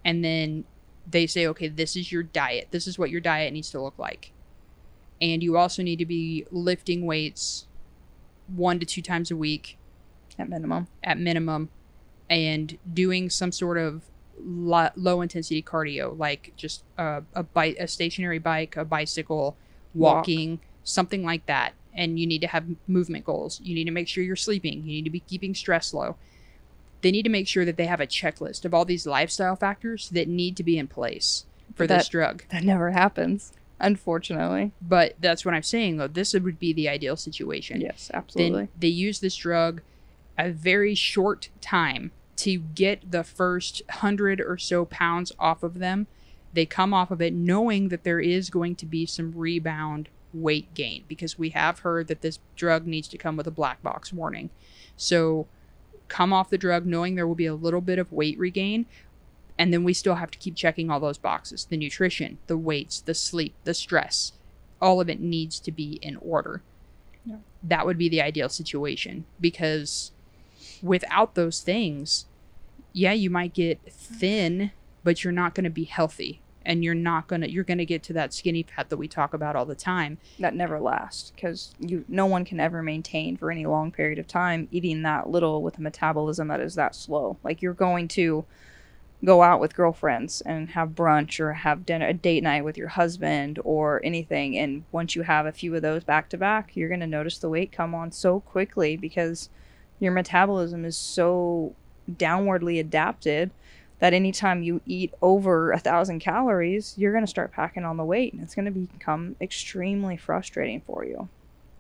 And 0.08 0.24
then 0.24 0.64
they 1.06 1.28
say, 1.28 1.46
okay, 1.48 1.68
this 1.68 1.96
is 1.98 2.12
your 2.12 2.24
diet. 2.24 2.70
This 2.72 2.88
is 2.88 2.98
what 2.98 3.10
your 3.10 3.20
diet 3.22 3.52
needs 3.52 3.70
to 3.72 3.82
look 3.82 4.00
like. 4.00 4.32
And 5.22 5.44
you 5.44 5.58
also 5.58 5.84
need 5.84 5.98
to 6.00 6.06
be 6.06 6.46
lifting 6.50 7.06
weights 7.06 7.68
one 8.48 8.80
to 8.80 8.86
two 8.86 9.02
times 9.02 9.30
a 9.32 9.36
week 9.36 9.78
At 10.40 10.48
minimum. 10.50 10.88
at 11.04 11.20
minimum 11.20 11.70
and 12.30 12.78
doing 12.94 13.30
some 13.30 13.52
sort 13.52 13.78
of 13.78 14.04
lo- 14.40 14.90
low 14.96 15.20
intensity 15.22 15.62
cardio 15.62 16.18
like 16.18 16.54
just 16.56 16.84
a, 16.98 17.24
a 17.34 17.44
bike 17.44 17.76
a 17.78 17.88
stationary 17.88 18.40
bike 18.40 18.78
a 18.78 18.86
bicycle 18.86 19.58
Walk. 19.94 20.16
walking 20.18 20.60
something 20.84 21.24
like 21.24 21.46
that 21.48 21.74
and 21.94 22.18
you 22.20 22.26
need 22.28 22.40
to 22.42 22.48
have 22.48 22.66
movement 22.88 23.26
goals 23.26 23.60
you 23.64 23.76
need 23.76 23.86
to 23.86 23.92
make 23.92 24.08
sure 24.08 24.24
you're 24.24 24.36
sleeping 24.38 24.80
you 24.84 24.94
need 24.98 25.04
to 25.06 25.10
be 25.10 25.20
keeping 25.22 25.54
stress 25.54 25.94
low 25.94 26.16
they 27.02 27.12
need 27.12 27.24
to 27.24 27.30
make 27.30 27.48
sure 27.48 27.64
that 27.66 27.78
they 27.78 27.86
have 27.86 28.02
a 28.02 28.08
checklist 28.08 28.66
of 28.66 28.74
all 28.74 28.86
these 28.86 29.06
lifestyle 29.06 29.56
factors 29.56 30.10
that 30.10 30.28
need 30.28 30.58
to 30.58 30.64
be 30.64 30.78
in 30.78 30.88
place 30.88 31.46
for 31.76 31.86
this 31.88 32.08
drug 32.10 32.44
That 32.50 32.64
never 32.64 32.92
happens, 32.92 33.54
unfortunately. 33.80 34.72
but 34.82 35.16
that's 35.20 35.44
what 35.46 35.54
i'm 35.54 35.64
saying 35.64 35.98
though 35.98 36.08
this 36.08 36.34
would 36.34 36.60
be 36.60 36.74
the 36.74 36.90
ideal 36.90 37.16
situation 37.16 37.82
Yes, 37.82 38.10
absolutely. 38.14 38.62
then 38.62 38.70
they 38.80 38.88
use 38.88 39.20
this 39.20 39.36
drug 39.36 39.82
a 40.38 40.52
very 40.52 40.94
short 40.96 41.50
time 41.62 42.12
to 42.38 42.60
get 42.60 43.12
the 43.12 43.24
first 43.24 43.82
hundred 43.90 44.40
or 44.40 44.58
so 44.60 44.86
pounds 44.86 45.32
off 45.40 45.64
of 45.64 45.80
them. 45.80 46.06
They 46.54 46.68
come 46.68 46.94
off 46.94 47.10
of 47.10 47.20
it 47.24 47.34
knowing 47.34 47.90
that 47.90 48.04
there 48.04 48.20
is 48.20 48.52
going 48.52 48.76
to 48.76 48.86
be 48.86 49.08
some 49.08 49.34
rebound 49.36 50.10
weight 50.36 50.72
gain 50.76 51.04
because 51.08 51.40
we 51.40 51.50
have 51.50 51.80
heard 51.80 52.08
that 52.10 52.22
this 52.22 52.38
drug 52.56 52.86
needs 52.86 53.08
to 53.08 53.18
come 53.18 53.36
with 53.38 53.48
a 53.48 53.52
black 53.52 53.82
box 53.82 54.14
warning. 54.14 54.52
So 54.96 55.48
come 56.08 56.34
off 56.34 56.50
the 56.50 56.58
drug 56.58 56.86
knowing 56.86 57.16
there 57.16 57.28
will 57.28 57.36
be 57.36 57.46
a 57.46 57.56
little 57.56 57.82
bit 57.82 58.00
of 58.00 58.12
weight 58.12 58.38
regain. 58.38 58.86
And 59.58 59.74
then 59.74 59.84
we 59.84 59.94
still 59.94 60.16
have 60.16 60.32
to 60.32 60.38
keep 60.38 60.56
checking 60.56 60.92
all 60.92 61.00
those 61.00 61.18
boxes 61.18 61.66
the 61.66 61.78
nutrition, 61.78 62.38
the 62.48 62.58
weights, 62.58 63.02
the 63.02 63.14
sleep, 63.14 63.56
the 63.64 63.74
stress. 63.74 64.34
All 64.82 65.02
of 65.02 65.10
it 65.10 65.20
needs 65.20 65.60
to 65.62 65.72
be 65.72 66.00
in 66.02 66.16
order. 66.18 66.62
Yeah. 67.26 67.38
That 67.64 67.86
would 67.86 67.98
be 67.98 68.10
the 68.10 68.22
ideal 68.22 68.50
situation 68.50 69.26
because 69.42 70.12
without 70.82 71.36
those 71.36 71.62
things, 71.62 72.26
yeah, 72.94 73.14
you 73.14 73.30
might 73.30 73.54
get 73.54 73.80
thin, 73.90 74.72
but 75.04 75.24
you're 75.24 75.34
not 75.34 75.56
going 75.56 75.64
to 75.64 75.70
be 75.70 75.86
healthy. 75.86 76.42
And 76.68 76.84
you're 76.84 76.94
not 76.94 77.28
gonna 77.28 77.48
you're 77.48 77.64
gonna 77.64 77.86
get 77.86 78.04
to 78.04 78.14
that 78.14 78.34
skinny 78.34 78.64
fat 78.64 78.90
that 78.90 78.98
we 78.98 79.08
talk 79.08 79.34
about 79.34 79.56
all 79.56 79.66
the 79.66 79.74
time. 79.74 80.20
that 80.38 80.54
never 80.54 80.80
lasts 80.80 81.32
because 81.32 81.74
you 81.80 82.06
no 82.08 82.26
one 82.28 82.46
can 82.46 82.60
ever 82.60 82.84
maintain 82.84 83.38
for 83.38 83.50
any 83.50 83.66
long 83.66 83.92
period 83.92 84.20
of 84.20 84.28
time 84.28 84.68
eating 84.70 85.02
that 85.04 85.30
little 85.30 85.64
with 85.64 85.78
a 85.78 85.82
metabolism 85.82 86.50
that 86.50 86.60
is 86.60 86.76
that 86.76 86.94
slow 86.94 87.38
like 87.44 87.62
you're 87.62 87.74
going 87.74 88.08
to 88.10 88.46
go 89.26 89.42
out 89.42 89.60
with 89.60 89.76
girlfriends 89.76 90.42
and 90.42 90.70
have 90.72 90.90
brunch 90.90 91.40
or 91.40 91.54
have 91.54 91.86
dinner 91.86 92.08
a 92.08 92.14
date 92.14 92.44
night 92.44 92.64
with 92.64 92.78
your 92.78 92.90
husband 92.90 93.58
or 93.64 94.00
anything 94.04 94.58
and 94.58 94.84
once 94.92 95.16
you 95.16 95.24
have 95.24 95.46
a 95.46 95.52
few 95.52 95.74
of 95.74 95.82
those 95.82 96.04
back 96.04 96.30
to 96.30 96.38
back 96.38 96.76
you're 96.76 96.90
going 96.90 97.00
to 97.00 97.08
notice 97.08 97.40
the 97.40 97.50
weight 97.50 97.72
come 97.72 97.96
on 97.96 98.12
so 98.12 98.40
quickly 98.42 98.96
because 98.98 99.50
your 100.00 100.12
metabolism 100.12 100.86
is 100.86 100.96
so 100.98 101.74
downwardly 102.12 102.80
adapted 102.80 103.50
that 104.00 104.14
anytime 104.14 104.62
you 104.62 104.82
eat 104.86 105.14
over 105.22 105.72
a 105.72 105.80
thousand 105.80 106.20
calories, 106.20 106.94
you're 106.98 107.12
going 107.12 107.24
to 107.24 107.30
start 107.30 107.52
packing 107.52 107.84
on 107.84 107.98
the 107.98 108.06
weight 108.06 108.34
and 108.34 108.42
it's 108.44 108.54
going 108.54 108.66
to 108.66 108.72
become 108.72 109.36
extremely 109.42 110.16
frustrating 110.16 110.82
for 110.82 111.04
you. 111.04 111.30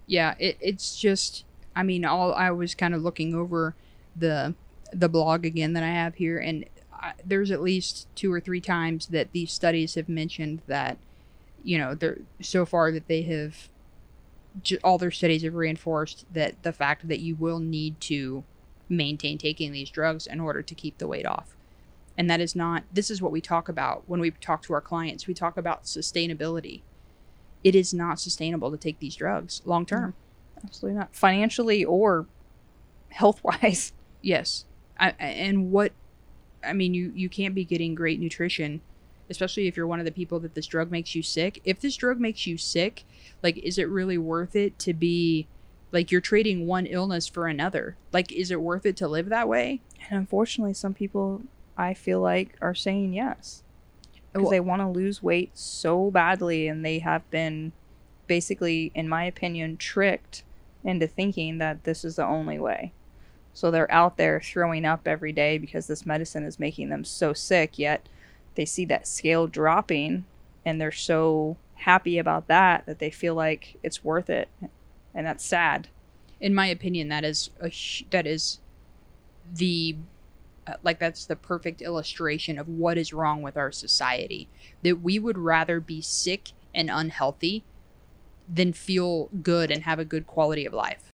Yeah, 0.08 0.36
it, 0.40 0.58
it's 0.60 0.98
just, 0.98 1.46
I 1.76 1.84
mean, 1.84 2.06
all 2.06 2.34
I 2.34 2.50
was 2.52 2.74
kind 2.74 2.96
of 2.96 3.02
looking 3.02 3.36
over 3.36 3.76
the 4.16 4.56
the 4.94 5.10
blog 5.10 5.46
again 5.46 5.74
that 5.74 5.84
I 5.84 5.90
have 5.90 6.16
here, 6.16 6.40
and 6.40 6.66
I, 6.94 7.12
there's 7.24 7.52
at 7.52 7.62
least 7.62 8.08
two 8.16 8.32
or 8.32 8.40
three 8.40 8.62
times 8.62 9.08
that 9.08 9.34
these 9.34 9.52
studies 9.52 9.96
have 9.96 10.08
mentioned 10.08 10.62
that, 10.68 10.98
you 11.62 11.78
know, 11.78 11.94
they're 11.94 12.20
so 12.42 12.66
far 12.66 12.92
that 12.94 13.10
they 13.10 13.24
have, 13.24 13.68
all 14.86 14.98
their 14.98 15.12
studies 15.12 15.44
have 15.44 15.56
reinforced 15.56 16.26
that 16.34 16.64
the 16.64 16.72
fact 16.72 17.10
that 17.10 17.20
you 17.20 17.36
will 17.36 17.60
need 17.60 18.00
to 18.00 18.46
maintain 18.88 19.38
taking 19.38 19.74
these 19.74 19.90
drugs 19.90 20.26
in 20.26 20.40
order 20.40 20.62
to 20.62 20.74
keep 20.74 20.98
the 21.00 21.08
weight 21.08 21.26
off 21.26 21.57
and 22.18 22.30
that 22.30 22.42
is 22.42 22.56
not 22.56 22.84
this 22.92 23.12
is 23.12 23.22
what 23.22 23.32
we 23.32 23.42
talk 23.42 23.70
about 23.70 24.04
when 24.08 24.20
we 24.20 24.32
talk 24.32 24.62
to 24.64 24.74
our 24.74 24.82
clients. 24.82 25.28
We 25.28 25.34
talk 25.34 25.58
about 25.58 25.84
sustainability. 25.84 26.82
It 27.64 27.76
is 27.76 27.94
not 27.94 28.20
sustainable 28.20 28.72
to 28.72 28.78
take 28.78 29.00
these 29.00 29.16
drugs 29.16 29.62
long 29.66 29.86
term. 29.86 30.14
absolutely 30.64 31.00
not. 31.00 31.16
Financially 31.16 31.84
or 31.84 32.28
health 33.10 33.44
wise 33.44 33.94
yes. 34.22 34.66
I, 35.00 35.10
and 35.20 35.72
what 35.72 35.92
i 36.64 36.74
mean 36.74 36.96
you 36.96 37.12
you 37.16 37.30
can't 37.30 37.54
be 37.54 37.64
getting 37.64 37.94
great 37.94 38.20
nutrition 38.20 38.82
especially 39.30 39.68
if 39.68 39.76
you're 39.76 39.88
one 39.88 40.00
of 40.00 40.06
the 40.06 40.12
people 40.12 40.40
that 40.40 40.56
this 40.56 40.68
drug 40.68 40.92
makes 40.92 41.16
you 41.16 41.22
sick. 41.22 41.62
If 41.66 41.80
this 41.80 41.96
drug 41.96 42.20
makes 42.20 42.48
you 42.48 42.58
sick 42.58 43.04
like 43.44 43.58
is 43.58 43.78
it 43.78 43.90
really 43.90 44.18
worth 44.18 44.56
it 44.56 44.80
to 44.80 44.94
be 44.94 45.48
like 45.92 46.12
you're 46.12 46.22
trading 46.22 46.68
one 46.68 46.86
illness 46.86 47.28
for 47.28 47.48
another? 47.48 47.98
Like 48.12 48.32
is 48.32 48.52
it 48.52 48.62
worth 48.62 48.86
it 48.86 48.98
to 48.98 49.08
live 49.08 49.30
that 49.30 49.48
way? 49.48 49.82
And 50.10 50.20
unfortunately 50.20 50.74
some 50.74 50.94
people 50.94 51.42
I 51.78 51.94
feel 51.94 52.20
like 52.20 52.58
are 52.62 52.76
saying 52.76 53.14
yes 53.14 53.64
because 54.32 54.44
well, 54.44 54.52
they 54.52 54.60
want 54.60 54.82
to 54.82 54.88
lose 54.88 55.24
weight 55.24 55.58
so 55.58 56.12
badly 56.12 56.68
and 56.68 56.84
they 56.84 57.00
have 57.00 57.30
been 57.30 57.72
basically 58.28 58.92
in 58.94 59.08
my 59.08 59.24
opinion 59.24 59.78
tricked 59.78 60.44
into 60.84 61.08
thinking 61.08 61.58
that 61.58 61.84
this 61.84 62.04
is 62.04 62.18
the 62.18 62.26
only 62.26 62.60
way. 62.60 62.94
So 63.54 63.72
they're 63.72 63.92
out 63.92 64.18
there 64.18 64.40
throwing 64.40 64.86
up 64.86 65.08
every 65.08 65.32
day 65.32 65.58
because 65.58 65.88
this 65.88 66.06
medicine 66.06 66.44
is 66.44 66.60
making 66.60 66.90
them 66.90 67.04
so 67.04 67.34
sick 67.34 67.80
yet 67.80 68.08
they 68.58 68.66
see 68.66 68.84
that 68.86 69.08
scale 69.08 69.48
dropping 69.48 70.26
and 70.66 70.82
they're 70.82 70.92
so 70.92 71.56
happy 71.76 72.18
about 72.18 72.48
that 72.48 72.86
that 72.86 73.00
they 73.00 73.12
feel 73.12 73.36
like 73.36 73.78
it's 73.84 74.04
worth 74.04 74.30
it 74.30 74.50
and 75.14 75.26
that's 75.26 75.46
sad 75.46 75.88
in 76.42 76.54
my 76.54 76.66
opinion 76.68 77.08
that 77.08 77.24
is 77.24 77.52
a 77.62 77.72
that 78.10 78.28
is 78.28 78.60
the 79.54 79.96
uh, 79.96 80.04
Uh, 80.68 80.74
like 80.84 81.00
that's 81.00 81.26
the 81.26 81.36
perfect 81.36 81.82
illustration 81.82 82.58
of 82.60 82.68
what 82.68 82.98
is 82.98 83.14
wrong 83.14 83.42
with 83.42 83.56
our 83.56 83.72
society 83.72 84.50
that 84.84 85.02
we 85.02 85.18
would 85.18 85.38
rather 85.38 85.80
be 85.80 86.02
sick 86.02 86.52
and 86.74 86.90
unhealthy 86.92 87.64
than 88.54 88.74
feel 88.74 89.30
good 89.42 89.72
and 89.72 89.84
have 89.84 90.00
a 90.00 90.06
good 90.06 90.28
quality 90.28 90.66
of 90.66 90.74
life 90.74 91.12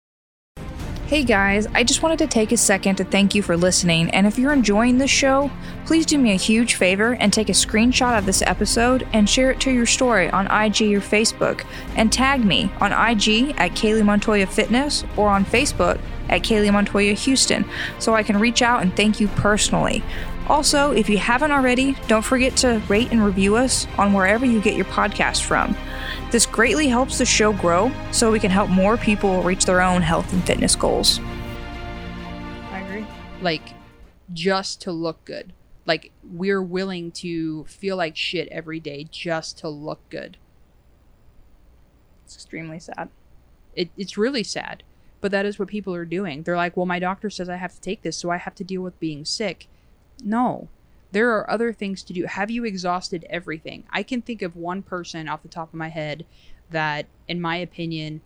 Hey 1.08 1.24
guys, 1.24 1.66
I 1.68 1.84
just 1.84 2.02
wanted 2.02 2.18
to 2.18 2.26
take 2.26 2.52
a 2.52 2.58
second 2.58 2.96
to 2.96 3.04
thank 3.04 3.34
you 3.34 3.42
for 3.42 3.56
listening. 3.56 4.10
And 4.10 4.26
if 4.26 4.38
you're 4.38 4.52
enjoying 4.52 4.98
this 4.98 5.10
show, 5.10 5.50
please 5.86 6.04
do 6.04 6.18
me 6.18 6.32
a 6.32 6.36
huge 6.36 6.74
favor 6.74 7.14
and 7.14 7.32
take 7.32 7.48
a 7.48 7.52
screenshot 7.52 8.18
of 8.18 8.26
this 8.26 8.42
episode 8.42 9.08
and 9.14 9.26
share 9.26 9.50
it 9.50 9.58
to 9.60 9.70
your 9.70 9.86
story 9.86 10.28
on 10.28 10.44
IG 10.48 10.92
or 10.92 11.00
Facebook. 11.00 11.64
And 11.96 12.12
tag 12.12 12.44
me 12.44 12.70
on 12.78 12.92
IG 12.92 13.54
at 13.56 13.70
Kayli 13.70 14.04
Montoya 14.04 14.46
Fitness 14.46 15.02
or 15.16 15.30
on 15.30 15.46
Facebook 15.46 15.98
at 16.28 16.42
Kayli 16.42 16.72
Montoya 16.72 17.14
Houston 17.14 17.64
so 17.98 18.14
I 18.14 18.22
can 18.22 18.38
reach 18.38 18.62
out 18.62 18.82
and 18.82 18.94
thank 18.94 19.20
you 19.20 19.28
personally. 19.28 20.02
Also, 20.48 20.92
if 20.92 21.10
you 21.10 21.18
haven't 21.18 21.50
already, 21.50 21.94
don't 22.06 22.24
forget 22.24 22.56
to 22.58 22.82
rate 22.88 23.12
and 23.12 23.22
review 23.22 23.56
us 23.56 23.86
on 23.98 24.14
wherever 24.14 24.46
you 24.46 24.60
get 24.62 24.74
your 24.74 24.86
podcast 24.86 25.44
from. 25.44 25.76
This 26.30 26.46
greatly 26.46 26.88
helps 26.88 27.18
the 27.18 27.26
show 27.26 27.52
grow 27.52 27.92
so 28.12 28.32
we 28.32 28.40
can 28.40 28.50
help 28.50 28.70
more 28.70 28.96
people 28.96 29.42
reach 29.42 29.66
their 29.66 29.82
own 29.82 30.00
health 30.00 30.32
and 30.32 30.44
fitness 30.44 30.74
goals. 30.74 31.20
I 32.70 32.80
agree. 32.80 33.06
Like, 33.42 33.74
just 34.32 34.80
to 34.82 34.92
look 34.92 35.24
good. 35.26 35.52
Like, 35.84 36.12
we're 36.22 36.62
willing 36.62 37.10
to 37.12 37.64
feel 37.64 37.96
like 37.96 38.16
shit 38.16 38.48
every 38.48 38.80
day 38.80 39.06
just 39.10 39.58
to 39.58 39.68
look 39.68 40.00
good. 40.08 40.38
It's 42.24 42.36
extremely 42.36 42.78
sad. 42.78 43.08
It, 43.74 43.90
it's 43.96 44.18
really 44.18 44.42
sad. 44.42 44.82
But 45.20 45.32
that 45.32 45.46
is 45.46 45.58
what 45.58 45.68
people 45.68 45.94
are 45.94 46.04
doing. 46.04 46.42
They're 46.42 46.56
like, 46.56 46.76
well, 46.76 46.86
my 46.86 46.98
doctor 46.98 47.28
says 47.28 47.48
I 47.48 47.56
have 47.56 47.74
to 47.74 47.80
take 47.80 48.02
this, 48.02 48.16
so 48.16 48.30
I 48.30 48.36
have 48.36 48.54
to 48.56 48.64
deal 48.64 48.82
with 48.82 48.98
being 49.00 49.24
sick. 49.24 49.66
No. 50.22 50.68
There 51.10 51.30
are 51.30 51.50
other 51.50 51.72
things 51.72 52.02
to 52.04 52.12
do. 52.12 52.24
Have 52.26 52.50
you 52.50 52.64
exhausted 52.64 53.26
everything? 53.30 53.84
I 53.90 54.02
can 54.02 54.22
think 54.22 54.42
of 54.42 54.56
one 54.56 54.82
person 54.82 55.28
off 55.28 55.42
the 55.42 55.48
top 55.48 55.68
of 55.68 55.74
my 55.74 55.88
head 55.88 56.24
that, 56.70 57.06
in 57.26 57.40
my 57.40 57.56
opinion, 57.56 58.20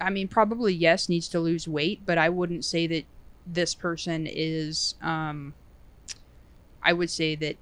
I 0.00 0.10
mean, 0.10 0.28
probably 0.28 0.72
yes, 0.72 1.08
needs 1.08 1.28
to 1.28 1.40
lose 1.40 1.68
weight, 1.68 2.00
but 2.06 2.16
I 2.16 2.28
wouldn't 2.28 2.64
say 2.64 2.86
that 2.86 3.04
this 3.46 3.74
person 3.74 4.26
is. 4.26 4.94
Um, 5.02 5.54
I 6.82 6.92
would 6.94 7.10
say 7.10 7.34
that 7.34 7.56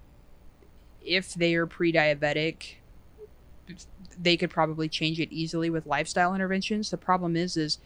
if 1.04 1.34
they 1.34 1.54
are 1.54 1.66
pre 1.66 1.92
diabetic, 1.92 2.74
they 4.20 4.36
could 4.36 4.50
probably 4.50 4.88
change 4.88 5.20
it 5.20 5.32
easily 5.32 5.70
with 5.70 5.86
lifestyle 5.86 6.34
interventions. 6.34 6.90
The 6.90 6.96
problem 6.96 7.36
is, 7.36 7.56
is 7.56 7.78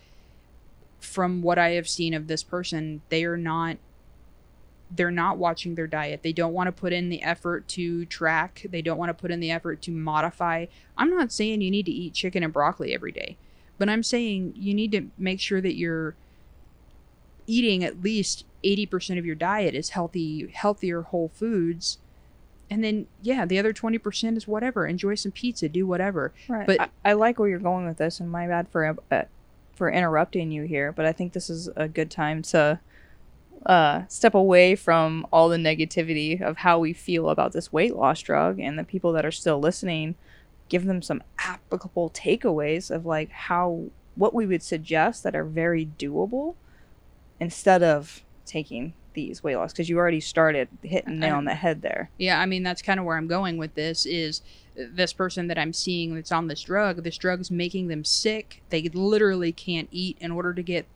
from 1.01 1.42
what 1.42 1.59
I 1.59 1.71
have 1.71 1.88
seen 1.88 2.14
of 2.14 2.27
this 2.27 2.42
person, 2.42 3.03
they 3.09 3.25
are 3.25 3.37
not 3.37 3.77
they're 4.95 5.11
not 5.11 5.38
watching 5.38 5.75
their 5.75 5.87
diet. 5.87 6.23
They 6.23 6.35
don't 6.35 6.53
want 6.53 6.66
to 6.66 6.73
put 6.73 6.92
in 6.92 7.09
the 7.09 7.23
effort 7.23 7.66
to 7.68 8.05
track. 8.05 8.66
They 8.68 8.83
don't 8.83 8.99
want 8.99 9.09
to 9.09 9.14
put 9.14 9.31
in 9.31 9.40
the 9.40 9.51
effort 9.51 9.81
to 9.83 9.90
modify. 9.90 10.66
I'm 10.99 11.09
not 11.09 11.33
saying 11.33 11.62
you 11.62 11.71
need 11.71 11.87
to 11.87 11.92
eat 11.92 12.12
chicken 12.12 12.42
and 12.42 12.53
broccoli 12.53 12.92
every 12.92 13.11
day, 13.11 13.38
but 13.79 13.88
I'm 13.88 14.03
saying 14.03 14.53
you 14.55 14.75
need 14.75 14.92
to 14.92 15.09
make 15.16 15.40
sure 15.40 15.62
that 15.62 15.77
you're 15.77 16.14
eating 17.47 17.83
at 17.83 18.03
least 18.03 18.45
80% 18.62 19.18
of 19.18 19.25
your 19.25 19.35
diet 19.35 19.75
is 19.75 19.90
healthy, 19.90 20.49
healthier 20.49 21.03
whole 21.03 21.29
foods 21.29 21.99
and 22.73 22.83
then 22.85 23.07
yeah 23.21 23.45
the 23.45 23.59
other 23.59 23.73
20% 23.73 24.37
is 24.37 24.49
whatever. 24.49 24.87
Enjoy 24.87 25.15
some 25.15 25.33
pizza 25.33 25.69
do 25.69 25.87
whatever. 25.87 26.33
Right. 26.49 26.67
But 26.67 26.81
I, 26.81 26.89
I 27.05 27.13
like 27.13 27.39
where 27.39 27.49
you're 27.49 27.59
going 27.59 27.87
with 27.87 27.99
this 27.99 28.21
and 28.21 28.31
my 28.31 28.47
bad 28.47 28.69
for 28.69 28.97
uh, 29.11 29.23
for 29.75 29.91
interrupting 29.91 30.53
you 30.53 30.65
here 30.65 30.93
but 30.93 31.07
i 31.07 31.13
think 31.13 31.33
this 31.33 31.49
is 31.49 31.69
a 31.77 31.89
good 31.89 32.11
time 32.11 32.43
to 32.43 32.79
uh, 33.67 34.03
step 34.09 34.35
away 34.35 34.75
from 34.75 35.27
all 35.33 35.49
the 35.49 35.57
negativity 35.57 36.41
of 36.41 36.59
how 36.59 36.79
we 36.79 36.93
feel 36.93 37.29
about 37.31 37.53
this 37.53 37.73
weight 37.73 37.95
loss 37.95 38.21
drug 38.21 38.59
and 38.59 38.79
the 38.79 38.85
people 38.85 39.13
that 39.13 39.25
are 39.25 39.31
still 39.31 39.61
listening. 39.61 40.15
Give 40.69 40.85
them 40.85 41.03
some 41.03 41.23
applicable 41.39 42.11
takeaways 42.11 42.91
of 42.91 43.07
like 43.07 43.31
how 43.31 43.85
what 44.15 44.35
we 44.35 44.47
would 44.47 44.63
suggest 44.63 45.23
that 45.23 45.37
are 45.37 45.45
very 45.45 45.87
doable 45.99 46.55
instead 47.39 47.83
of 47.83 48.25
taking 48.45 48.95
these 49.14 49.42
weight 49.42 49.57
loss 49.57 49.72
because 49.72 49.88
you 49.88 49.98
already 49.98 50.20
started 50.20 50.68
hitting 50.83 51.18
nail 51.18 51.37
on 51.37 51.44
the 51.44 51.55
head 51.55 51.83
there. 51.83 52.11
Yeah, 52.18 52.40
I 52.40 52.46
mean 52.46 52.62
that's 52.62 52.83
kind 52.83 52.98
of 52.98 53.07
where 53.07 53.16
I'm 53.16 53.27
going 53.29 53.57
with 53.57 53.75
this 53.75 54.07
is 54.07 54.42
this 54.75 55.12
person 55.12 55.48
that 55.48 55.59
I'm 55.59 55.72
seeing 55.72 56.14
that's 56.14 56.33
on 56.33 56.48
this 56.48 56.62
drug, 56.62 57.03
this 57.03 57.18
drug 57.18 57.40
is 57.40 57.51
making 57.51 57.88
them 57.88 58.05
sick. 58.05 58.62
They 58.70 58.83
literally 58.83 59.53
can't 59.53 59.88
eat 59.90 60.16
in 60.20 60.31
order 60.31 60.55
to 60.55 60.62
get 60.62 60.87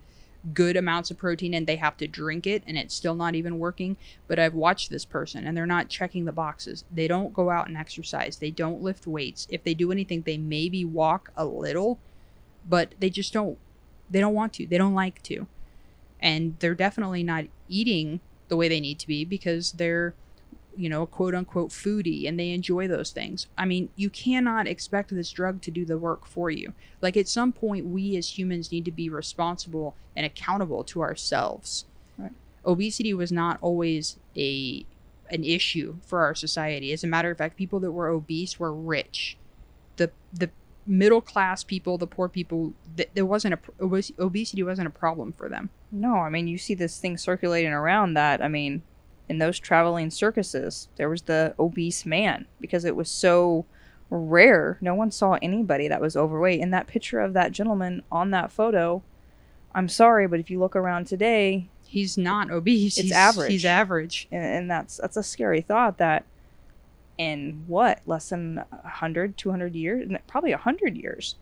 good 0.55 0.77
amounts 0.77 1.11
of 1.11 1.19
protein 1.19 1.53
and 1.55 1.67
they 1.67 1.77
have 1.77 1.97
to 1.97 2.07
drink 2.07 2.47
it 2.47 2.63
and 2.67 2.79
it's 2.79 2.95
still 2.95 3.15
not 3.15 3.35
even 3.35 3.59
working. 3.59 3.97
But 4.29 4.39
I've 4.39 4.55
watched 4.55 4.91
this 4.91 5.05
person 5.05 5.47
and 5.47 5.57
they're 5.57 5.67
not 5.67 5.89
checking 5.89 6.25
the 6.25 6.33
boxes. 6.33 6.85
They 6.93 7.09
don't 7.09 7.35
go 7.35 7.51
out 7.51 7.69
and 7.69 7.77
exercise. 7.77 8.37
They 8.37 8.51
don't 8.51 8.83
lift 8.83 9.07
weights. 9.07 9.47
If 9.51 9.65
they 9.65 9.75
do 9.75 9.93
anything, 9.93 10.23
they 10.23 10.39
maybe 10.39 10.85
walk 10.85 11.31
a 11.37 11.45
little, 11.45 11.99
but 12.69 12.95
they 12.99 13.11
just 13.11 13.33
don't 13.33 13.59
they 14.09 14.21
don't 14.21 14.35
want 14.35 14.53
to. 14.55 14.67
They 14.67 14.79
don't 14.79 14.95
like 14.95 15.23
to 15.25 15.47
and 16.21 16.57
they're 16.61 16.75
definitely 16.75 17.23
not 17.23 17.45
eating 17.69 18.21
the 18.49 18.57
way 18.57 18.69
they 18.69 18.81
need 18.81 18.99
to 19.01 19.07
be 19.07 19.25
because 19.25 19.73
they're 19.73 20.15
you 20.77 20.89
know, 20.89 21.07
quote 21.07 21.35
unquote 21.35 21.71
foodie 21.71 22.29
and 22.29 22.39
they 22.39 22.51
enjoy 22.51 22.87
those 22.87 23.11
things. 23.11 23.47
I 23.57 23.65
mean, 23.65 23.89
you 23.97 24.11
cannot 24.11 24.67
expect 24.67 25.15
this 25.15 25.31
drug 25.31 25.63
to 25.63 25.71
do 25.71 25.85
the 25.85 25.99
work 25.99 26.27
for 26.27 26.51
you. 26.51 26.75
Like 27.01 27.17
at 27.17 27.29
some 27.29 27.53
point 27.53 27.87
we 27.87 28.17
as 28.17 28.39
humans 28.39 28.71
need 28.71 28.85
to 28.85 28.91
be 28.91 29.09
responsible 29.09 29.97
and 30.15 30.27
accountable 30.27 30.85
to 30.85 31.01
ourselves. 31.01 31.87
Right. 32.19 32.33
Obesity 32.65 33.15
was 33.15 33.33
not 33.33 33.59
always 33.61 34.19
a 34.37 34.85
an 35.29 35.43
issue 35.43 35.97
for 36.03 36.21
our 36.21 36.35
society. 36.35 36.93
As 36.93 37.03
a 37.03 37.09
matter 37.09 37.31
of 37.31 37.39
fact, 37.39 37.57
people 37.57 37.81
that 37.81 37.91
were 37.91 38.09
obese 38.09 38.61
were 38.61 38.73
rich. 38.73 39.37
The 39.97 40.11
the 40.33 40.51
middle 40.87 41.21
class 41.21 41.65
people, 41.65 41.99
the 41.99 42.07
poor 42.07 42.29
people, 42.29 42.75
th- 42.97 43.11
there 43.15 43.27
wasn't 43.27 43.55
a 43.55 44.13
obesity 44.19 44.63
wasn't 44.63 44.87
a 44.87 44.91
problem 44.91 45.33
for 45.33 45.49
them. 45.49 45.71
No, 45.91 46.17
I 46.17 46.29
mean 46.29 46.49
you 46.49 46.59
see 46.59 46.75
this 46.75 46.99
thing 46.99 47.17
circulating 47.17 47.73
around 47.73 48.15
that. 48.15 48.43
I 48.43 48.49
mean, 48.49 48.83
in 49.29 49.39
those 49.39 49.59
traveling 49.59 50.11
circuses, 50.11 50.89
there 50.97 51.09
was 51.09 51.23
the 51.23 51.55
obese 51.59 52.07
man 52.07 52.47
because 52.61 52.85
it 52.85 52.97
was 52.97 53.11
so 53.11 53.67
rare. 54.11 54.79
No 54.81 54.95
one 54.95 55.11
saw 55.11 55.39
anybody 55.43 55.89
that 55.89 56.01
was 56.01 56.17
overweight. 56.17 56.61
In 56.61 56.71
that 56.71 56.87
picture 56.87 57.21
of 57.21 57.33
that 57.33 57.53
gentleman 57.53 58.03
on 58.11 58.31
that 58.31 58.53
photo, 58.53 59.03
I'm 59.75 59.89
sorry, 59.89 60.27
but 60.27 60.41
if 60.41 60.51
you 60.51 60.59
look 60.59 60.77
around 60.77 61.07
today, 61.07 61.69
He's 61.87 62.19
not 62.19 62.51
obese. 62.51 62.99
It's 62.99 63.09
he's, 63.09 63.13
average. 63.13 63.53
He's 63.53 63.65
average. 63.65 64.29
and, 64.33 64.45
and 64.45 64.71
that's 64.71 64.97
that's 64.97 65.17
a 65.17 65.23
scary 65.23 65.61
thought 65.61 65.99
that 65.99 66.25
in 67.17 67.65
what 67.67 68.01
less 68.05 68.29
than 68.29 68.57
100 68.57 69.39
200 69.39 69.75
years 69.75 70.11
probably 70.27 70.51
100 70.51 70.99
years 70.99 71.37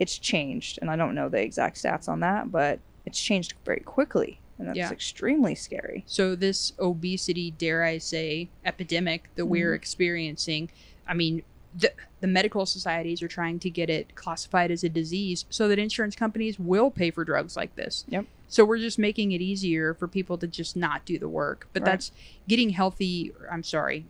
it's 0.00 0.18
changed 0.18 0.80
and 0.82 0.90
i 0.90 0.96
don't 0.96 1.14
know 1.14 1.28
the 1.28 1.40
exact 1.40 1.76
stats 1.80 2.08
on 2.08 2.18
that 2.18 2.50
but 2.50 2.80
it's 3.06 3.20
changed 3.20 3.54
very 3.64 3.80
quickly 3.80 4.38
and 4.58 4.68
that's 4.68 4.76
Yeah. 4.76 4.90
extremely 4.92 5.54
scary 5.54 6.04
So 6.06 6.34
this 6.36 6.72
obesity, 6.78 7.50
dare 7.52 7.82
I 7.84 7.98
say, 7.98 8.48
epidemic 8.64 9.28
that 9.36 9.46
we're 9.46 9.72
Mhm. 9.72 9.76
experiencing, 9.76 10.70
I 11.06 11.14
mean, 11.14 11.42
the, 11.74 11.90
the 12.20 12.26
medical 12.26 12.66
societies 12.66 13.22
are 13.22 13.28
trying 13.28 13.58
to 13.60 13.70
get 13.70 13.88
it 13.88 14.14
classified 14.14 14.70
as 14.70 14.84
a 14.84 14.88
disease 14.90 15.46
so 15.48 15.68
that 15.68 15.78
insurance 15.78 16.14
companies 16.14 16.58
will 16.58 16.90
pay 16.90 17.10
for 17.10 17.24
drugs 17.24 17.56
like 17.56 17.74
this. 17.76 18.04
Yep. 18.08 18.26
So 18.46 18.64
we're 18.66 18.78
just 18.78 18.98
making 18.98 19.32
it 19.32 19.40
easier 19.40 19.94
for 19.94 20.06
people 20.06 20.36
to 20.38 20.46
just 20.46 20.76
not 20.76 21.06
do 21.06 21.18
the 21.18 21.28
work. 21.30 21.68
But 21.72 21.80
Right. 21.82 21.86
that's 21.92 22.12
getting 22.46 22.70
healthy, 22.70 23.32
I'm 23.50 23.62
sorry, 23.62 24.04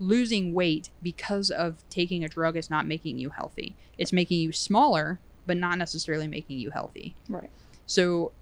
losing 0.00 0.52
weight 0.52 0.90
because 1.02 1.50
of 1.50 1.88
taking 1.88 2.24
a 2.24 2.28
drug 2.28 2.56
is 2.56 2.68
not 2.68 2.86
making 2.86 3.18
you 3.18 3.30
healthy. 3.30 3.76
It's 3.96 4.12
making 4.12 4.40
you 4.40 4.50
smaller, 4.52 5.20
but 5.46 5.56
not 5.56 5.78
necessarily 5.78 6.26
making 6.26 6.58
you 6.58 6.70
healthy. 6.70 7.14
right 7.28 7.50
So 7.86 8.32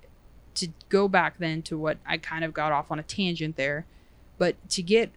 to 0.55 0.68
go 0.88 1.09
back 1.09 1.38
then 1.38 1.62
to 1.62 1.78
what 1.78 1.98
I 2.07 2.18
kind 2.18 2.44
of 2.44 2.52
got 2.52 2.72
off 2.72 2.90
on 2.90 2.98
a 2.98 3.02
tangent 3.02 3.57
there, 3.57 3.87
but 4.38 4.57
to 4.70 4.83
get 4.83 5.11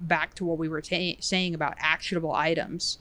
back 0.00 0.34
to 0.34 0.44
what 0.44 0.58
we 0.58 0.68
were 0.68 0.80
ta- 0.80 1.18
saying 1.20 1.54
about 1.54 1.74
actionable 1.78 2.32
items, 2.32 2.98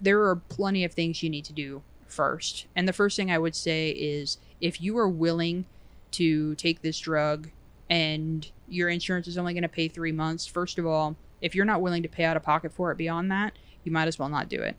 there 0.00 0.22
are 0.24 0.36
plenty 0.36 0.84
of 0.84 0.92
things 0.92 1.22
you 1.22 1.30
need 1.30 1.44
to 1.44 1.52
do 1.52 1.82
first. 2.06 2.66
And 2.74 2.88
the 2.88 2.92
first 2.92 3.16
thing 3.16 3.30
I 3.30 3.38
would 3.38 3.54
say 3.54 3.90
is 3.90 4.38
if 4.60 4.80
you 4.80 4.96
are 4.98 5.08
willing 5.08 5.66
to 6.12 6.54
take 6.54 6.80
this 6.80 6.98
drug 6.98 7.50
and 7.90 8.50
your 8.68 8.88
insurance 8.88 9.28
is 9.28 9.36
only 9.36 9.52
going 9.52 9.62
to 9.62 9.68
pay 9.68 9.88
3 9.88 10.12
months, 10.12 10.46
first 10.46 10.78
of 10.78 10.86
all, 10.86 11.16
if 11.42 11.54
you're 11.54 11.66
not 11.66 11.82
willing 11.82 12.02
to 12.02 12.08
pay 12.08 12.24
out 12.24 12.36
of 12.36 12.42
pocket 12.42 12.72
for 12.72 12.90
it 12.90 12.96
beyond 12.96 13.30
that, 13.30 13.52
you 13.82 13.92
might 13.92 14.08
as 14.08 14.18
well 14.18 14.30
not 14.30 14.48
do 14.48 14.62
it 14.62 14.76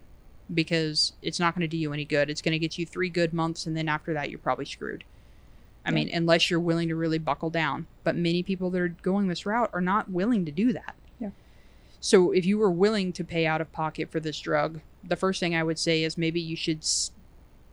because 0.54 1.14
it's 1.22 1.40
not 1.40 1.56
going 1.56 1.62
to 1.62 1.68
do 1.68 1.78
you 1.78 1.92
any 1.94 2.06
good. 2.06 2.30
It's 2.30 2.42
going 2.42 2.54
to 2.54 2.60
get 2.60 2.78
you 2.78 2.86
3 2.86 3.10
good 3.10 3.34
months 3.34 3.66
and 3.66 3.76
then 3.76 3.90
after 3.90 4.14
that 4.14 4.30
you're 4.30 4.40
probably 4.40 4.66
screwed. 4.66 5.04
I 5.86 5.90
Yeah. 5.90 5.96
mean, 5.96 6.10
unless 6.14 6.50
you're 6.50 6.60
willing 6.60 6.88
to 6.90 6.96
really 6.96 7.18
buckle 7.18 7.50
down. 7.50 7.88
But 8.04 8.16
many 8.16 8.44
people 8.44 8.70
that 8.72 8.82
are 8.82 8.90
going 8.90 9.28
this 9.28 9.46
route 9.46 9.70
are 9.74 9.82
not 9.82 10.10
willing 10.10 10.46
to 10.46 10.52
do 10.52 10.74
that. 10.74 10.96
Yeah. 11.20 11.30
So 12.00 12.32
if 12.32 12.46
you 12.46 12.58
were 12.58 12.72
willing 12.72 13.14
to 13.14 13.24
pay 13.24 13.46
out 13.46 13.62
of 13.62 13.72
pocket 13.72 14.12
for 14.12 14.20
this 14.20 14.40
drug, 14.40 14.82
the 15.04 15.16
first 15.16 15.40
thing 15.40 15.56
I 15.56 15.64
would 15.64 15.80
say 15.80 16.04
is 16.04 16.18
maybe 16.18 16.42
you 16.42 16.56
should 16.56 16.86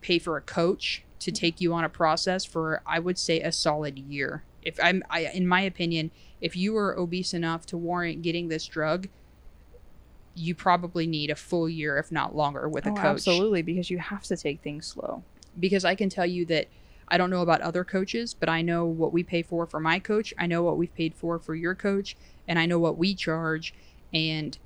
pay 0.00 0.18
for 0.18 0.36
a 0.36 0.42
coach 0.42 1.04
to 1.20 1.30
mm-hmm. 1.30 1.40
take 1.40 1.60
you 1.60 1.72
on 1.72 1.84
a 1.84 1.88
process 1.88 2.44
for 2.44 2.82
I 2.86 2.98
would 2.98 3.18
say 3.18 3.40
a 3.40 3.52
solid 3.52 3.98
year. 3.98 4.44
If 4.62 4.78
I'm 4.82 5.02
I 5.10 5.20
in 5.20 5.46
my 5.46 5.62
opinion, 5.62 6.10
if 6.40 6.56
you 6.56 6.76
are 6.76 6.98
obese 6.98 7.34
enough 7.34 7.66
to 7.66 7.76
warrant 7.76 8.22
getting 8.22 8.48
this 8.48 8.66
drug, 8.66 9.08
you 10.34 10.54
probably 10.54 11.06
need 11.06 11.30
a 11.30 11.34
full 11.34 11.68
year 11.68 11.98
if 11.98 12.10
not 12.10 12.34
longer 12.34 12.68
with 12.68 12.86
a 12.86 12.90
oh, 12.90 12.94
coach 12.94 13.04
absolutely 13.04 13.62
because 13.62 13.90
you 13.90 13.98
have 13.98 14.22
to 14.22 14.36
take 14.36 14.60
things 14.62 14.86
slow 14.86 15.22
because 15.58 15.84
I 15.84 15.94
can 15.94 16.08
tell 16.08 16.26
you 16.26 16.44
that 16.46 16.68
I 17.08 17.18
don't 17.18 17.30
know 17.30 17.42
about 17.42 17.60
other 17.60 17.84
coaches, 17.84 18.34
but 18.34 18.48
I 18.48 18.62
know 18.62 18.86
what 18.86 19.12
we 19.12 19.22
pay 19.22 19.42
for 19.42 19.66
for 19.66 19.80
my 19.80 19.98
coach. 19.98 20.32
I 20.38 20.46
know 20.46 20.62
what 20.62 20.78
we've 20.78 20.94
paid 20.94 21.14
for 21.14 21.38
for 21.38 21.54
your 21.54 21.74
coach, 21.74 22.16
and 22.48 22.58
I 22.58 22.66
know 22.66 22.78
what 22.78 22.96
we 22.96 23.14
charge. 23.14 23.74
And 24.14 24.56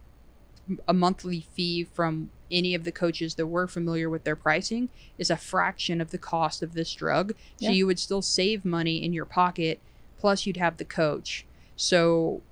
a 0.87 0.95
monthly 0.95 1.41
fee 1.41 1.85
from 1.85 2.31
any 2.51 2.75
of 2.75 2.85
the 2.85 2.93
coaches 2.93 3.35
that 3.35 3.47
we're 3.47 3.67
familiar 3.67 4.09
with 4.09 4.25
their 4.25 4.37
pricing 4.37 4.89
is 5.19 5.31
a 5.31 5.37
fraction 5.37 6.01
of 6.01 6.11
the 6.11 6.19
cost 6.19 6.63
of 6.63 6.75
this 6.75 6.93
drug. 6.95 7.35
So 7.61 7.71
you 7.71 7.87
would 7.87 7.99
still 7.99 8.23
save 8.23 8.65
money 8.65 9.05
in 9.05 9.13
your 9.13 9.25
pocket, 9.25 9.81
plus 10.19 10.47
you'd 10.47 10.57
have 10.57 10.77
the 10.77 10.85
coach. 10.85 11.47
So 11.75 12.43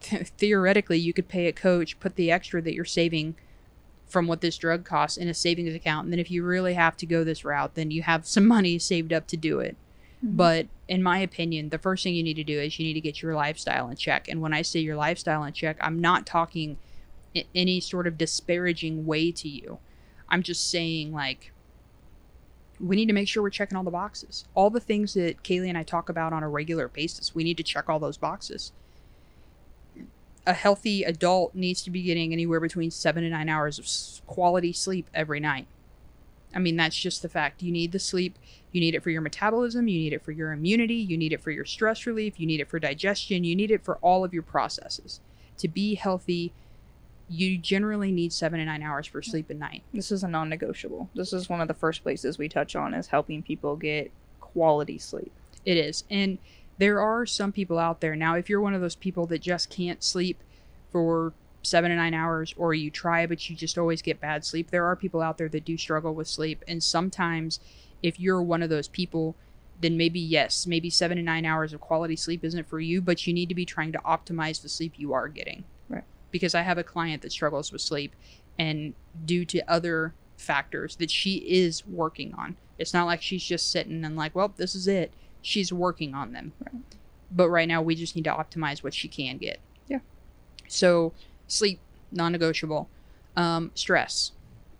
theoretically, 0.00 0.98
you 0.98 1.12
could 1.12 1.28
pay 1.28 1.46
a 1.46 1.52
coach, 1.52 1.98
put 2.00 2.16
the 2.16 2.30
extra 2.30 2.60
that 2.62 2.74
you're 2.74 2.84
saving 2.84 3.34
from 4.06 4.26
what 4.26 4.40
this 4.40 4.58
drug 4.58 4.84
costs 4.84 5.16
in 5.16 5.28
a 5.28 5.34
savings 5.34 5.74
account. 5.74 6.04
And 6.04 6.12
then 6.12 6.18
if 6.18 6.30
you 6.30 6.42
really 6.42 6.74
have 6.74 6.96
to 6.98 7.06
go 7.06 7.22
this 7.22 7.44
route, 7.44 7.74
then 7.74 7.90
you 7.90 8.02
have 8.02 8.26
some 8.26 8.46
money 8.46 8.78
saved 8.78 9.12
up 9.12 9.26
to 9.28 9.36
do 9.36 9.60
it. 9.60 9.76
Mhm. 10.24 10.36
But 10.36 10.66
in 10.88 11.02
my 11.02 11.18
opinion, 11.18 11.68
the 11.68 11.78
first 11.78 12.02
thing 12.02 12.14
you 12.14 12.22
need 12.22 12.34
to 12.34 12.44
do 12.44 12.58
is 12.60 12.78
you 12.78 12.84
need 12.84 12.94
to 12.94 13.00
get 13.00 13.22
your 13.22 13.34
lifestyle 13.34 13.88
in 13.88 13.96
check. 13.96 14.28
And 14.28 14.40
when 14.40 14.52
I 14.52 14.62
say 14.62 14.80
your 14.80 14.96
lifestyle 14.96 15.44
in 15.44 15.52
check, 15.52 15.76
I'm 15.80 16.00
not 16.00 16.26
talking 16.26 16.76
any 17.54 17.78
sort 17.78 18.08
of 18.08 18.18
disparaging 18.18 19.06
way 19.06 19.30
to 19.30 19.48
you. 19.48 19.78
I'm 20.28 20.42
just 20.42 20.68
saying, 20.68 21.12
like, 21.12 21.52
we 22.80 22.96
need 22.96 23.06
to 23.06 23.12
make 23.12 23.28
sure 23.28 23.42
we're 23.42 23.50
checking 23.50 23.76
all 23.76 23.84
the 23.84 23.90
boxes. 23.90 24.44
All 24.54 24.70
the 24.70 24.80
things 24.80 25.14
that 25.14 25.42
Kayli 25.44 25.68
and 25.68 25.78
I 25.78 25.82
talk 25.82 26.08
about 26.08 26.32
on 26.32 26.42
a 26.42 26.48
regular 26.48 26.88
basis, 26.88 27.34
we 27.34 27.44
need 27.44 27.56
to 27.58 27.62
check 27.62 27.88
all 27.88 28.00
those 28.00 28.16
boxes. 28.16 28.72
A 30.46 30.52
healthy 30.54 31.02
adult 31.04 31.54
needs 31.54 31.82
to 31.82 31.90
be 31.90 32.02
getting 32.02 32.32
anywhere 32.32 32.60
between 32.60 32.90
seven 32.90 33.24
and 33.24 33.32
nine 33.32 33.48
hours 33.48 33.78
of 33.78 34.26
quality 34.26 34.72
sleep 34.72 35.08
every 35.14 35.40
night. 35.40 35.66
I 36.54 36.58
mean, 36.58 36.76
that's 36.76 36.96
just 36.96 37.22
the 37.22 37.28
fact. 37.28 37.62
You 37.62 37.70
need 37.70 37.92
the 37.92 37.98
sleep. 37.98 38.38
You 38.72 38.80
need 38.80 38.94
it 38.94 39.02
for 39.02 39.10
your 39.10 39.20
metabolism. 39.20 39.86
You 39.86 39.98
need 39.98 40.12
it 40.12 40.24
for 40.24 40.32
your 40.32 40.52
immunity. 40.52 40.94
You 40.94 41.16
need 41.16 41.32
it 41.32 41.42
for 41.42 41.50
your 41.50 41.64
stress 41.64 42.06
relief. 42.06 42.40
You 42.40 42.46
need 42.46 42.60
it 42.60 42.68
for 42.68 42.78
digestion. 42.78 43.44
You 43.44 43.54
need 43.54 43.70
it 43.70 43.84
for 43.84 43.96
all 43.98 44.24
of 44.24 44.34
your 44.34 44.42
processes. 44.42 45.20
To 45.58 45.68
be 45.68 45.94
healthy, 45.94 46.52
you 47.28 47.56
generally 47.56 48.10
need 48.10 48.32
seven 48.32 48.58
to 48.58 48.64
nine 48.64 48.82
hours 48.82 49.06
for 49.06 49.22
sleep 49.22 49.48
a 49.50 49.54
night. 49.54 49.84
this 49.94 50.10
is 50.10 50.24
a 50.24 50.28
non-negotiable 50.28 51.08
this 51.14 51.32
is 51.32 51.48
one 51.48 51.60
of 51.60 51.68
the 51.68 51.74
first 51.74 52.02
places 52.02 52.38
we 52.38 52.48
touch 52.48 52.74
on 52.74 52.92
is 52.92 53.06
helping 53.06 53.40
people 53.40 53.76
get 53.76 54.10
quality 54.40 54.98
sleep 54.98 55.30
It 55.64 55.76
is. 55.76 56.02
And 56.10 56.38
there 56.80 57.00
are 57.02 57.26
some 57.26 57.52
people 57.52 57.78
out 57.78 58.00
there. 58.00 58.16
Now, 58.16 58.36
if 58.36 58.48
you're 58.48 58.60
one 58.60 58.72
of 58.72 58.80
those 58.80 58.96
people 58.96 59.26
that 59.26 59.42
just 59.42 59.68
can't 59.68 60.02
sleep 60.02 60.42
for 60.90 61.34
seven 61.62 61.90
to 61.90 61.96
nine 61.96 62.14
hours, 62.14 62.54
or 62.56 62.72
you 62.72 62.90
try, 62.90 63.26
but 63.26 63.50
you 63.50 63.54
just 63.54 63.76
always 63.76 64.00
get 64.00 64.18
bad 64.18 64.46
sleep, 64.46 64.70
there 64.70 64.86
are 64.86 64.96
people 64.96 65.20
out 65.20 65.36
there 65.36 65.50
that 65.50 65.66
do 65.66 65.76
struggle 65.76 66.14
with 66.14 66.26
sleep. 66.26 66.64
And 66.66 66.82
sometimes, 66.82 67.60
if 68.02 68.18
you're 68.18 68.42
one 68.42 68.62
of 68.62 68.70
those 68.70 68.88
people, 68.88 69.36
then 69.78 69.98
maybe 69.98 70.18
yes, 70.18 70.66
maybe 70.66 70.88
seven 70.88 71.18
to 71.18 71.22
nine 71.22 71.44
hours 71.44 71.74
of 71.74 71.82
quality 71.82 72.16
sleep 72.16 72.42
isn't 72.44 72.66
for 72.66 72.80
you, 72.80 73.02
but 73.02 73.26
you 73.26 73.34
need 73.34 73.50
to 73.50 73.54
be 73.54 73.66
trying 73.66 73.92
to 73.92 73.98
optimize 73.98 74.62
the 74.62 74.68
sleep 74.70 74.94
you 74.96 75.12
are 75.12 75.28
getting. 75.28 75.64
Right. 75.90 76.04
Because 76.30 76.54
I 76.54 76.62
have 76.62 76.78
a 76.78 76.82
client 76.82 77.20
that 77.22 77.32
struggles 77.32 77.72
with 77.72 77.82
sleep, 77.82 78.16
and 78.58 78.94
due 79.26 79.44
to 79.44 79.70
other 79.70 80.14
factors 80.38 80.96
that 80.96 81.10
she 81.10 81.36
is 81.36 81.86
working 81.86 82.32
on, 82.38 82.56
it's 82.78 82.94
not 82.94 83.04
like 83.04 83.20
she's 83.20 83.44
just 83.44 83.70
sitting 83.70 84.02
and 84.02 84.16
like, 84.16 84.34
well, 84.34 84.54
this 84.56 84.74
is 84.74 84.88
it. 84.88 85.12
She's 85.42 85.72
working 85.72 86.14
on 86.14 86.32
them. 86.32 86.52
Right. 86.64 86.82
But 87.30 87.48
right 87.48 87.68
now, 87.68 87.80
we 87.82 87.94
just 87.94 88.16
need 88.16 88.24
to 88.24 88.30
optimize 88.32 88.82
what 88.82 88.94
she 88.94 89.08
can 89.08 89.38
get. 89.38 89.60
Yeah. 89.86 90.00
So, 90.68 91.12
sleep, 91.46 91.80
non 92.10 92.32
negotiable. 92.32 92.88
Um, 93.36 93.70
stress. 93.74 94.32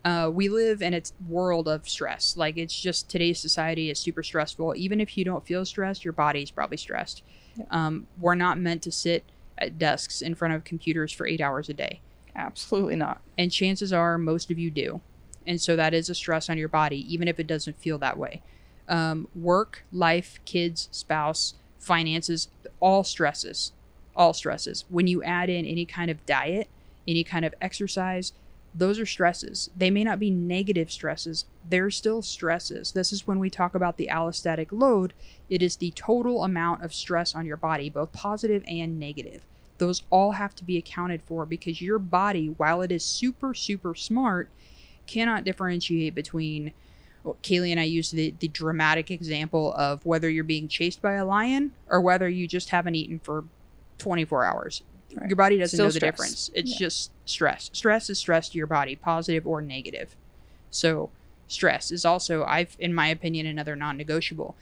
Uh, 0.04 0.30
we 0.32 0.48
live 0.48 0.80
in 0.82 0.94
a 0.94 1.02
world 1.28 1.68
of 1.68 1.88
stress. 1.88 2.36
Like, 2.36 2.56
it's 2.56 2.78
just 2.78 3.08
today's 3.08 3.38
society 3.38 3.90
is 3.90 3.98
super 3.98 4.22
stressful. 4.22 4.74
Even 4.76 5.00
if 5.00 5.16
you 5.16 5.24
don't 5.24 5.46
feel 5.46 5.64
stressed, 5.64 6.04
your 6.04 6.12
body's 6.12 6.50
probably 6.50 6.78
stressed. 6.78 7.22
Yeah. 7.56 7.64
Um, 7.70 8.06
we're 8.18 8.34
not 8.34 8.58
meant 8.58 8.82
to 8.82 8.92
sit 8.92 9.24
at 9.58 9.78
desks 9.78 10.22
in 10.22 10.34
front 10.34 10.54
of 10.54 10.64
computers 10.64 11.12
for 11.12 11.26
eight 11.26 11.40
hours 11.40 11.68
a 11.68 11.74
day. 11.74 12.00
absolutely 12.34 12.96
not 12.96 13.20
And 13.36 13.52
chances 13.52 13.92
are 13.92 14.16
most 14.16 14.50
of 14.50 14.58
you 14.58 14.70
do. 14.70 15.00
And 15.46 15.60
so 15.60 15.76
that 15.76 15.94
is 15.94 16.08
a 16.08 16.14
stress 16.14 16.48
on 16.48 16.58
your 16.58 16.68
body, 16.68 17.12
even 17.12 17.28
if 17.28 17.38
it 17.38 17.46
doesn't 17.46 17.78
feel 17.78 17.98
that 17.98 18.16
way. 18.16 18.42
Um, 18.90 19.28
work, 19.34 19.84
life, 19.90 20.40
kids, 20.44 20.88
spouse, 20.92 21.54
finances, 21.78 22.48
all 22.78 23.04
stresses. 23.04 23.72
All 24.14 24.34
stresses. 24.34 24.84
When 24.90 25.06
you 25.06 25.22
add 25.22 25.48
in 25.48 25.64
any 25.64 25.86
kind 25.86 26.10
of 26.10 26.26
diet, 26.26 26.68
any 27.08 27.24
kind 27.24 27.44
of 27.44 27.54
exercise, 27.62 28.32
those 28.74 28.98
are 28.98 29.06
stresses. 29.06 29.70
They 29.76 29.90
may 29.90 30.04
not 30.04 30.20
be 30.20 30.30
negative 30.30 30.90
stresses, 30.90 31.44
they're 31.68 31.90
still 31.90 32.22
stresses. 32.22 32.92
This 32.92 33.12
is 33.12 33.26
when 33.26 33.38
we 33.38 33.50
talk 33.50 33.74
about 33.74 33.96
the 33.96 34.08
allostatic 34.10 34.68
load. 34.70 35.12
It 35.48 35.62
is 35.62 35.76
the 35.76 35.92
total 35.92 36.44
amount 36.44 36.82
of 36.84 36.94
stress 36.94 37.34
on 37.34 37.46
your 37.46 37.56
body, 37.56 37.90
both 37.90 38.12
positive 38.12 38.62
and 38.68 38.98
negative. 38.98 39.42
Those 39.78 40.02
all 40.10 40.32
have 40.32 40.54
to 40.56 40.64
be 40.64 40.76
accounted 40.76 41.22
for 41.22 41.46
because 41.46 41.80
your 41.80 41.98
body, 41.98 42.48
while 42.58 42.82
it 42.82 42.92
is 42.92 43.04
super, 43.04 43.54
super 43.54 43.94
smart, 43.94 44.50
cannot 45.06 45.44
differentiate 45.44 46.14
between. 46.14 46.72
Kayli 47.42 47.70
and 47.70 47.78
I 47.80 47.84
used 47.84 48.14
the, 48.14 48.34
the 48.38 48.48
dramatic 48.48 49.10
example 49.10 49.74
of 49.74 50.04
whether 50.06 50.28
you're 50.30 50.44
being 50.44 50.68
chased 50.68 51.02
by 51.02 51.14
a 51.14 51.24
lion 51.24 51.72
or 51.88 52.00
whether 52.00 52.28
you 52.28 52.46
just 52.48 52.70
haven't 52.70 52.94
eaten 52.94 53.18
for 53.18 53.44
24 53.98 54.44
hours. 54.44 54.82
Right. 55.14 55.28
Your 55.28 55.36
body 55.36 55.58
doesn't 55.58 55.76
Still 55.76 55.86
know 55.86 55.90
the 55.90 55.98
stress. 55.98 56.12
difference. 56.12 56.50
It's 56.54 56.72
Yeah. 56.72 56.78
just 56.78 57.10
stress. 57.26 57.70
Stress 57.72 58.08
is 58.10 58.18
stress 58.18 58.48
to 58.50 58.58
your 58.58 58.66
body, 58.66 58.96
positive 58.96 59.46
or 59.46 59.60
negative. 59.60 60.16
So, 60.70 61.10
stress 61.48 61.90
is 61.90 62.04
also, 62.04 62.44
I've, 62.44 62.76
in 62.78 62.94
my 62.94 63.08
opinion, 63.08 63.44
another 63.46 63.74
non 63.76 63.96
negotiable. 63.96 64.54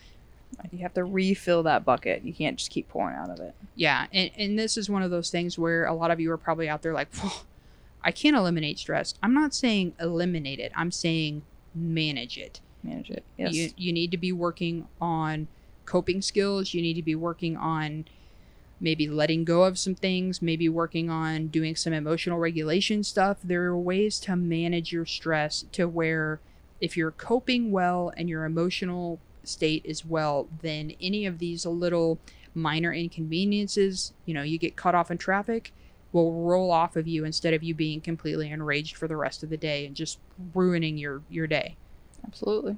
you 0.72 0.78
have 0.78 0.94
to 0.94 1.04
refill 1.04 1.62
that 1.62 1.84
bucket 1.84 2.24
you 2.24 2.32
can't 2.32 2.56
just 2.56 2.70
keep 2.70 2.88
pouring 2.88 3.14
out 3.14 3.28
of 3.28 3.38
it 3.38 3.54
Yeah, 3.76 4.06
and, 4.14 4.30
and 4.38 4.58
this 4.58 4.78
is 4.78 4.88
one 4.88 5.02
of 5.02 5.10
those 5.10 5.28
things 5.28 5.58
where 5.58 5.84
a 5.84 5.92
lot 5.92 6.10
of 6.10 6.18
you 6.20 6.32
are 6.32 6.38
probably 6.38 6.70
out 6.70 6.80
there 6.80 6.94
like, 6.94 7.08
I 8.02 8.10
can't 8.10 8.34
eliminate 8.34 8.78
stress. 8.78 9.14
I'm 9.22 9.34
not 9.34 9.52
saying 9.54 9.92
eliminate 10.00 10.58
it. 10.58 10.72
I'm 10.74 10.90
saying 10.90 11.42
manage 11.74 12.38
it. 12.38 12.60
manage 12.82 13.10
it 13.10 13.24
yes 13.36 13.54
You 13.54 13.70
you 13.76 13.92
need 13.92 14.10
to 14.10 14.18
be 14.18 14.32
working 14.32 14.88
on 15.00 15.48
coping 15.88 16.20
skills. 16.20 16.74
You 16.74 16.82
need 16.82 16.94
to 16.94 17.02
be 17.02 17.14
working 17.14 17.56
on 17.56 18.04
maybe 18.80 19.08
letting 19.08 19.44
go 19.44 19.64
of 19.64 19.78
some 19.78 19.94
things, 19.94 20.40
maybe 20.40 20.68
working 20.68 21.10
on 21.10 21.48
doing 21.48 21.74
some 21.74 21.92
emotional 21.92 22.38
regulation 22.38 23.02
stuff. 23.02 23.38
There 23.42 23.64
are 23.64 23.78
ways 23.78 24.20
to 24.20 24.36
manage 24.36 24.92
your 24.92 25.06
stress 25.06 25.64
to 25.72 25.88
where 25.88 26.40
if 26.80 26.96
you're 26.96 27.10
coping 27.10 27.72
well 27.72 28.12
and 28.16 28.28
your 28.28 28.44
emotional 28.44 29.18
state 29.42 29.82
is 29.84 30.04
well, 30.04 30.46
then 30.62 30.92
any 31.00 31.26
of 31.26 31.38
these 31.38 31.66
little 31.66 32.18
minor 32.54 32.92
inconveniences, 32.92 34.12
you 34.26 34.34
know, 34.34 34.42
you 34.42 34.58
get 34.58 34.76
cut 34.76 34.94
off 34.94 35.10
in 35.10 35.18
traffic, 35.18 35.72
will 36.12 36.32
roll 36.32 36.70
off 36.70 36.96
of 36.96 37.06
you 37.06 37.24
instead 37.24 37.54
of 37.54 37.62
you 37.62 37.74
being 37.74 38.00
completely 38.00 38.50
enraged 38.50 38.96
for 38.96 39.08
the 39.08 39.16
rest 39.16 39.42
of 39.42 39.50
the 39.50 39.56
day 39.56 39.86
and 39.86 39.94
just 39.94 40.18
ruining 40.54 40.96
your 40.96 41.22
your 41.28 41.46
day. 41.46 41.76
Absolutely. 42.26 42.76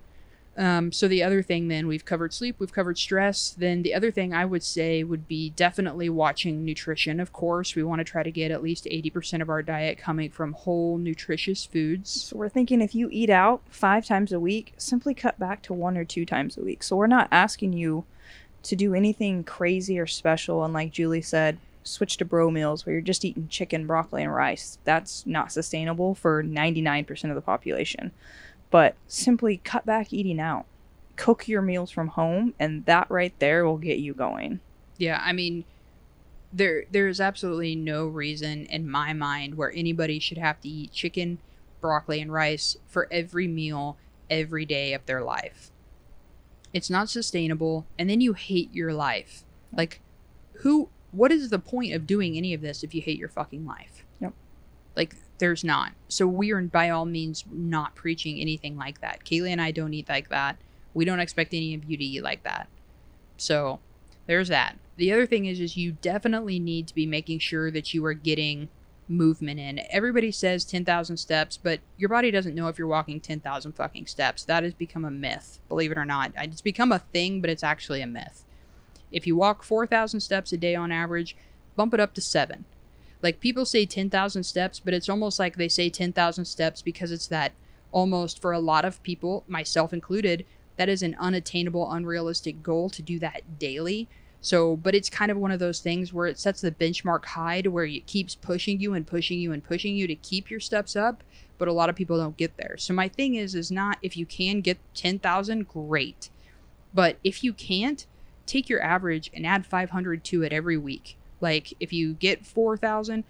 Um, 0.57 0.91
so 0.93 1.07
the 1.09 1.23
other 1.23 1.43
thing 1.43 1.69
then 1.69 1.87
we've 1.87 2.05
covered 2.05 2.35
sleep, 2.35 2.57
we've 2.59 2.73
covered 2.73 2.99
stress. 2.99 3.51
Then 3.51 3.83
the 3.83 3.95
other 3.95 4.11
thing 4.11 4.35
I 4.35 4.45
would 4.45 4.63
say 4.63 5.03
would 5.05 5.29
be 5.29 5.51
definitely 5.51 6.09
watching 6.09 6.65
nutrition. 6.65 7.21
Of 7.21 7.33
course, 7.33 7.75
we 7.75 7.83
want 7.83 8.01
to 8.01 8.05
try 8.05 8.23
to 8.23 8.31
get 8.33 8.51
at 8.51 8.63
least 8.63 8.85
80% 8.85 9.43
of 9.43 9.49
our 9.49 9.63
diet 9.63 9.97
coming 9.97 10.31
from 10.31 10.53
whole 10.53 10.99
nutritious 10.99 11.65
foods. 11.65 12.11
So 12.11 12.37
we're 12.37 12.49
thinking 12.49 12.83
if 12.83 12.95
you 12.95 13.09
eat 13.13 13.31
out 13.31 13.63
five 13.71 14.05
times 14.05 14.33
a 14.33 14.41
week, 14.41 14.75
simply 14.77 15.15
cut 15.15 15.39
back 15.39 15.63
to 15.63 15.73
one 15.73 15.97
or 15.97 16.05
two 16.05 16.27
times 16.27 16.59
a 16.59 16.63
week. 16.63 16.83
So 16.83 16.97
we're 16.97 17.07
not 17.07 17.29
asking 17.31 17.73
you 17.73 18.05
to 18.65 18.77
do 18.77 18.95
anything 18.95 19.45
crazy 19.45 19.99
or 19.99 20.07
special. 20.07 20.65
And 20.65 20.75
like 20.75 20.93
Julie 20.93 21.23
said, 21.23 21.59
switch 21.83 22.17
to 22.19 22.25
bro 22.25 22.51
meals 22.51 22.85
where 22.85 22.95
you're 22.95 23.03
just 23.03 23.25
eating 23.25 23.49
chicken, 23.49 23.87
broccoli, 23.87 24.23
and 24.23 24.35
rice. 24.35 24.79
That's 24.85 25.27
not 25.27 25.53
sustainable 25.53 26.15
for 26.15 26.43
99% 26.43 27.29
of 27.29 27.35
the 27.35 27.41
population. 27.41 28.13
But 28.71 28.95
simply 29.07 29.59
cut 29.59 29.85
back 29.87 30.13
eating 30.13 30.41
out. 30.41 30.67
Cook 31.17 31.49
your 31.49 31.63
meals 31.63 31.91
from 31.91 32.09
home, 32.09 32.55
and 32.59 32.85
that 32.87 33.11
right 33.11 33.35
there 33.39 33.65
will 33.65 33.79
get 33.79 33.99
you 33.99 34.15
going. 34.15 34.61
Yeah, 34.97 35.21
I 35.23 35.33
mean, 35.33 35.65
there 36.53 36.85
there 36.91 37.09
is 37.09 37.21
absolutely 37.21 37.75
no 37.75 38.07
reason 38.07 38.67
in 38.67 38.89
my 38.89 39.13
mind 39.13 39.57
where 39.57 39.73
anybody 39.75 40.19
should 40.19 40.39
have 40.39 40.61
to 40.61 40.69
eat 40.69 40.93
chicken, 40.93 41.39
broccoli, 41.81 42.21
and 42.21 42.33
rice 42.33 42.77
for 42.87 43.09
every 43.11 43.49
meal 43.49 43.97
every 44.31 44.65
day 44.65 44.95
of 44.95 45.05
their 45.07 45.23
life. 45.23 45.71
It's 46.73 46.91
not 46.91 47.11
sustainable, 47.11 47.87
and 47.99 48.09
then 48.09 48.21
you 48.21 48.33
hate 48.33 48.73
your 48.73 48.93
life. 48.95 49.45
Like, 49.73 50.01
who? 50.63 50.89
What 51.13 51.33
is 51.33 51.51
the 51.51 51.59
point 51.59 51.93
of 51.93 52.07
doing 52.07 52.37
any 52.37 52.55
of 52.55 52.61
this 52.61 52.83
if 52.83 52.95
you 52.95 53.03
hate 53.03 53.19
your 53.19 53.29
fucking 53.29 53.67
life? 53.67 54.05
Yep. 54.21 54.33
Like, 54.97 55.17
there's 55.39 55.65
not. 55.65 55.93
So 56.09 56.27
we 56.27 56.53
are 56.53 56.61
by 56.63 56.91
all 56.91 57.07
means 57.07 57.45
not 57.51 57.95
preaching 57.95 58.41
anything 58.41 58.77
like 58.77 59.01
that. 59.01 59.25
Kayli 59.25 59.51
and 59.51 59.61
I 59.61 59.71
don't 59.71 59.95
eat 59.95 60.09
like 60.09 60.29
that. 60.29 60.57
We 60.95 61.05
don't 61.05 61.21
expect 61.21 61.55
any 61.55 61.75
of 61.75 61.85
you 61.85 61.97
to 61.97 62.05
eat 62.05 62.23
like 62.23 62.43
that. 62.45 62.69
So 63.37 63.81
there's 64.27 64.49
that. 64.49 64.77
The 64.97 65.13
other 65.13 65.27
thing 65.27 65.47
is 65.47 65.61
is 65.61 65.77
you 65.77 65.93
definitely 65.93 66.59
need 66.59 66.87
to 66.89 66.95
be 66.95 67.07
making 67.07 67.39
sure 67.39 67.71
that 67.71 67.95
you 67.95 68.05
are 68.05 68.13
getting 68.13 68.69
movement 69.09 69.59
in. 69.59 69.81
Everybody 69.91 70.31
says 70.31 70.65
10,000 70.65 71.17
steps, 71.17 71.57
but 71.57 71.81
your 71.97 72.09
body 72.09 72.31
doesn't 72.31 72.55
know 72.55 72.69
if 72.69 72.79
you're 72.79 72.87
walking 72.87 73.21
10,000 73.21 73.73
fucking 73.73 74.07
steps. 74.07 74.45
That 74.45 74.63
has 74.63 74.75
become 74.75 75.05
a 75.05 75.11
myth, 75.11 75.59
believe 75.69 75.91
it 75.91 75.99
or 75.99 76.05
not. 76.05 76.33
It's 76.37 76.61
become 76.61 76.93
a 76.93 77.01
thing, 77.01 77.41
but 77.41 77.51
it's 77.51 77.65
actually 77.65 78.03
a 78.03 78.07
myth. 78.07 78.45
If 79.13 79.27
you 79.27 79.37
walk 79.37 79.63
4,000 79.63 80.21
steps 80.21 80.53
a 80.53 80.57
day 80.57 80.75
on 80.75 80.93
average, 80.93 81.37
bump 81.77 81.95
it 81.95 82.01
up 82.01 82.15
to 82.15 82.21
7 82.21 82.65
like 83.23 83.41
people 83.41 83.65
say 83.65 83.87
10,000 83.87 84.43
steps, 84.43 84.81
but 84.81 84.95
it's 84.95 85.09
almost 85.09 85.39
like 85.39 85.57
they 85.57 85.69
say 85.69 85.91
10,000 85.91 86.45
steps 86.45 86.83
because 86.83 87.13
it's 87.13 87.27
that 87.27 87.53
almost 87.93 88.41
for 88.41 88.53
a 88.53 88.59
lot 88.59 88.85
of 88.85 89.03
people, 89.03 89.45
myself 89.47 89.93
included, 89.93 90.47
that 90.77 90.89
is 90.89 91.03
an 91.03 91.17
unattainable, 91.19 91.91
unrealistic 91.93 92.63
goal 92.63 92.89
to 92.91 93.03
do 93.03 93.19
that 93.19 93.59
daily. 93.59 94.09
So, 94.41 94.77
but 94.77 94.95
it's 94.95 95.11
kind 95.11 95.31
of 95.31 95.37
one 95.37 95.51
of 95.51 95.59
those 95.59 95.81
things 95.81 96.15
where 96.15 96.27
it 96.27 96.39
sets 96.39 96.63
the 96.63 96.71
benchmark 96.71 97.27
high 97.27 97.61
to 97.61 97.71
where 97.71 97.85
it 97.85 98.07
keeps 98.07 98.35
pushing 98.35 98.81
you 98.81 98.95
and 98.95 99.07
pushing 99.07 99.39
you 99.39 99.53
and 99.53 99.63
pushing 99.63 99.97
you 99.97 100.07
to 100.07 100.15
keep 100.15 100.51
your 100.51 100.61
steps 100.61 100.97
up, 100.97 101.23
but 101.59 101.69
a 101.69 101.73
lot 101.73 101.91
of 101.91 101.97
people 101.97 102.17
don't 102.17 102.39
get 102.39 102.57
there. 102.57 102.77
So 102.79 102.95
my 102.95 103.09
thing 103.09 103.35
is 103.35 103.55
is 103.55 103.71
not 103.71 103.99
if 104.01 104.17
you 104.17 104.25
can 104.25 104.63
get 104.63 104.79
10,000, 104.95 105.69
great. 105.69 106.31
But 106.95 107.19
if 107.23 107.45
you 107.45 107.53
can't, 107.53 108.07
take 108.51 108.69
your 108.69 108.83
average 108.83 109.31
and 109.33 109.47
add 109.47 109.65
500 109.65 110.25
to 110.25 110.43
it 110.43 110.53
every 110.53 110.77
week. 110.77 111.17
Like 111.41 111.73
if 111.81 111.93
you 111.93 112.15
get 112.15 112.45
4,000, 112.45 113.25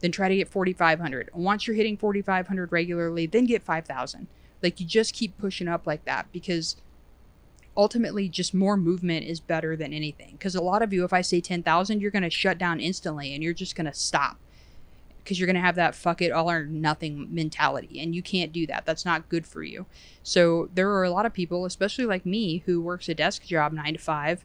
then 0.00 0.12
try 0.12 0.28
to 0.28 0.36
get 0.36 0.48
4,500. 0.48 1.30
Once 1.32 1.66
you're 1.66 1.76
hitting 1.76 1.96
4,500 1.96 2.72
regularly, 2.72 3.26
then 3.26 3.46
get 3.46 3.62
5,000. 3.62 4.26
Like 4.62 4.80
you 4.80 4.86
just 4.86 5.14
keep 5.14 5.38
pushing 5.38 5.68
up 5.68 5.86
like 5.86 6.04
that 6.04 6.26
because 6.32 6.76
ultimately 7.76 8.28
just 8.28 8.54
more 8.54 8.76
movement 8.76 9.26
is 9.26 9.40
better 9.40 9.76
than 9.76 9.92
anything. 9.92 10.32
Because 10.32 10.54
a 10.54 10.62
lot 10.62 10.82
of 10.82 10.92
you, 10.92 11.04
if 11.04 11.12
I 11.12 11.22
say 11.22 11.40
10,000, 11.40 12.00
you're 12.00 12.10
going 12.10 12.22
to 12.22 12.30
shut 12.30 12.58
down 12.58 12.80
instantly 12.80 13.34
and 13.34 13.42
you're 13.42 13.54
just 13.54 13.76
going 13.76 13.86
to 13.86 13.94
stop 13.94 14.38
because 15.24 15.40
you're 15.40 15.46
going 15.46 15.54
to 15.54 15.60
have 15.62 15.76
that 15.76 15.94
fuck 15.94 16.20
it 16.20 16.30
all 16.30 16.50
or 16.50 16.66
nothing 16.66 17.28
mentality 17.34 17.98
and 17.98 18.14
you 18.14 18.22
can't 18.22 18.52
do 18.52 18.66
that 18.66 18.84
that's 18.84 19.06
not 19.06 19.28
good 19.30 19.46
for 19.46 19.62
you 19.62 19.86
so 20.22 20.68
there 20.74 20.90
are 20.90 21.02
a 21.02 21.10
lot 21.10 21.24
of 21.24 21.32
people 21.32 21.64
especially 21.64 22.04
like 22.04 22.26
me 22.26 22.58
who 22.66 22.78
works 22.80 23.08
a 23.08 23.14
desk 23.14 23.42
job 23.44 23.72
9 23.72 23.94
to 23.94 23.98
5 23.98 24.44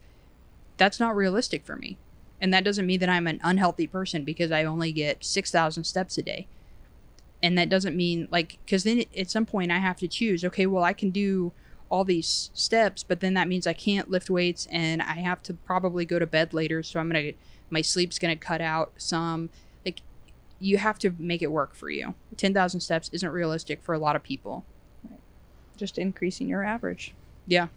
that's 0.79 0.99
not 0.99 1.15
realistic 1.15 1.63
for 1.63 1.75
me 1.75 1.99
and 2.41 2.53
that 2.53 2.63
doesn't 2.63 2.85
mean 2.85 2.99
that 2.99 3.09
I'm 3.09 3.27
an 3.27 3.39
unhealthy 3.43 3.87
person 3.87 4.23
because 4.23 4.51
I 4.51 4.63
only 4.63 4.91
get 4.91 5.23
6,000 5.23 5.83
steps 5.83 6.17
a 6.17 6.23
day. 6.23 6.47
And 7.41 7.57
that 7.57 7.69
doesn't 7.69 7.95
mean 7.95 8.27
like, 8.31 8.59
because 8.65 8.83
then 8.83 9.03
at 9.17 9.29
some 9.29 9.45
point 9.45 9.71
I 9.71 9.79
have 9.79 9.97
to 9.97 10.07
choose, 10.07 10.43
okay, 10.45 10.65
well, 10.65 10.83
I 10.83 10.93
can 10.93 11.09
do 11.09 11.51
all 11.89 12.03
these 12.03 12.51
steps, 12.53 13.03
but 13.03 13.19
then 13.19 13.33
that 13.33 13.47
means 13.47 13.65
I 13.65 13.73
can't 13.73 14.09
lift 14.09 14.29
weights 14.29 14.67
and 14.71 15.01
I 15.01 15.15
have 15.15 15.41
to 15.43 15.53
probably 15.53 16.05
go 16.05 16.19
to 16.19 16.27
bed 16.27 16.53
later. 16.53 16.83
So 16.83 16.99
I'm 16.99 17.09
going 17.09 17.33
to, 17.33 17.39
my 17.69 17.81
sleep's 17.81 18.19
going 18.19 18.37
to 18.37 18.45
cut 18.45 18.61
out 18.61 18.93
some. 18.97 19.49
Like, 19.85 20.01
you 20.59 20.77
have 20.77 20.99
to 20.99 21.13
make 21.17 21.41
it 21.41 21.51
work 21.51 21.73
for 21.73 21.89
you. 21.89 22.15
10,000 22.37 22.79
steps 22.79 23.09
isn't 23.13 23.29
realistic 23.29 23.81
for 23.81 23.93
a 23.93 23.99
lot 23.99 24.15
of 24.15 24.23
people. 24.23 24.65
Just 25.77 25.97
increasing 25.97 26.47
your 26.49 26.63
average. 26.63 27.13
Yeah. 27.47 27.67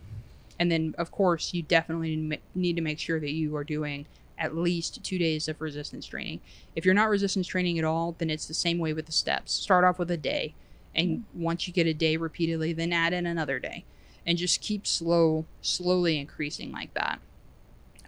And 0.59 0.71
then, 0.71 0.95
of 0.99 1.11
course, 1.11 1.55
you 1.55 1.63
definitely 1.63 2.41
need 2.55 2.77
to 2.77 2.83
make 2.83 2.99
sure 2.99 3.19
that 3.21 3.33
you 3.33 3.57
are 3.57 3.65
doing 3.65 4.07
at 4.39 4.57
least 4.57 5.03
two 5.05 5.19
days 5.19 5.49
of 5.49 5.61
resistance 5.61 6.07
training. 6.07 6.41
If 6.75 6.85
you're 6.85 6.95
not 6.95 7.09
resistance 7.09 7.47
training 7.47 7.79
at 7.79 7.85
all, 7.85 8.17
then 8.19 8.31
it's 8.31 8.47
the 8.47 8.55
same 8.55 8.79
way 8.79 8.93
with 8.93 9.07
the 9.07 9.13
steps. 9.13 9.53
Start 9.53 9.85
off 9.85 9.99
with 9.99 10.11
a 10.11 10.17
day, 10.17 10.55
and 10.95 11.19
mm-hmm. 11.19 11.43
once 11.43 11.67
you 11.67 11.73
get 11.73 11.87
a 11.87 11.95
day 11.95 12.17
repeatedly, 12.17 12.73
then 12.73 12.93
add 12.93 13.13
in 13.13 13.27
another 13.27 13.59
day, 13.59 13.85
and 14.27 14.39
just 14.39 14.61
keep 14.61 14.87
slow, 14.87 15.45
slowly 15.61 16.19
increasing 16.19 16.73
like 16.73 16.93
that. 16.95 17.21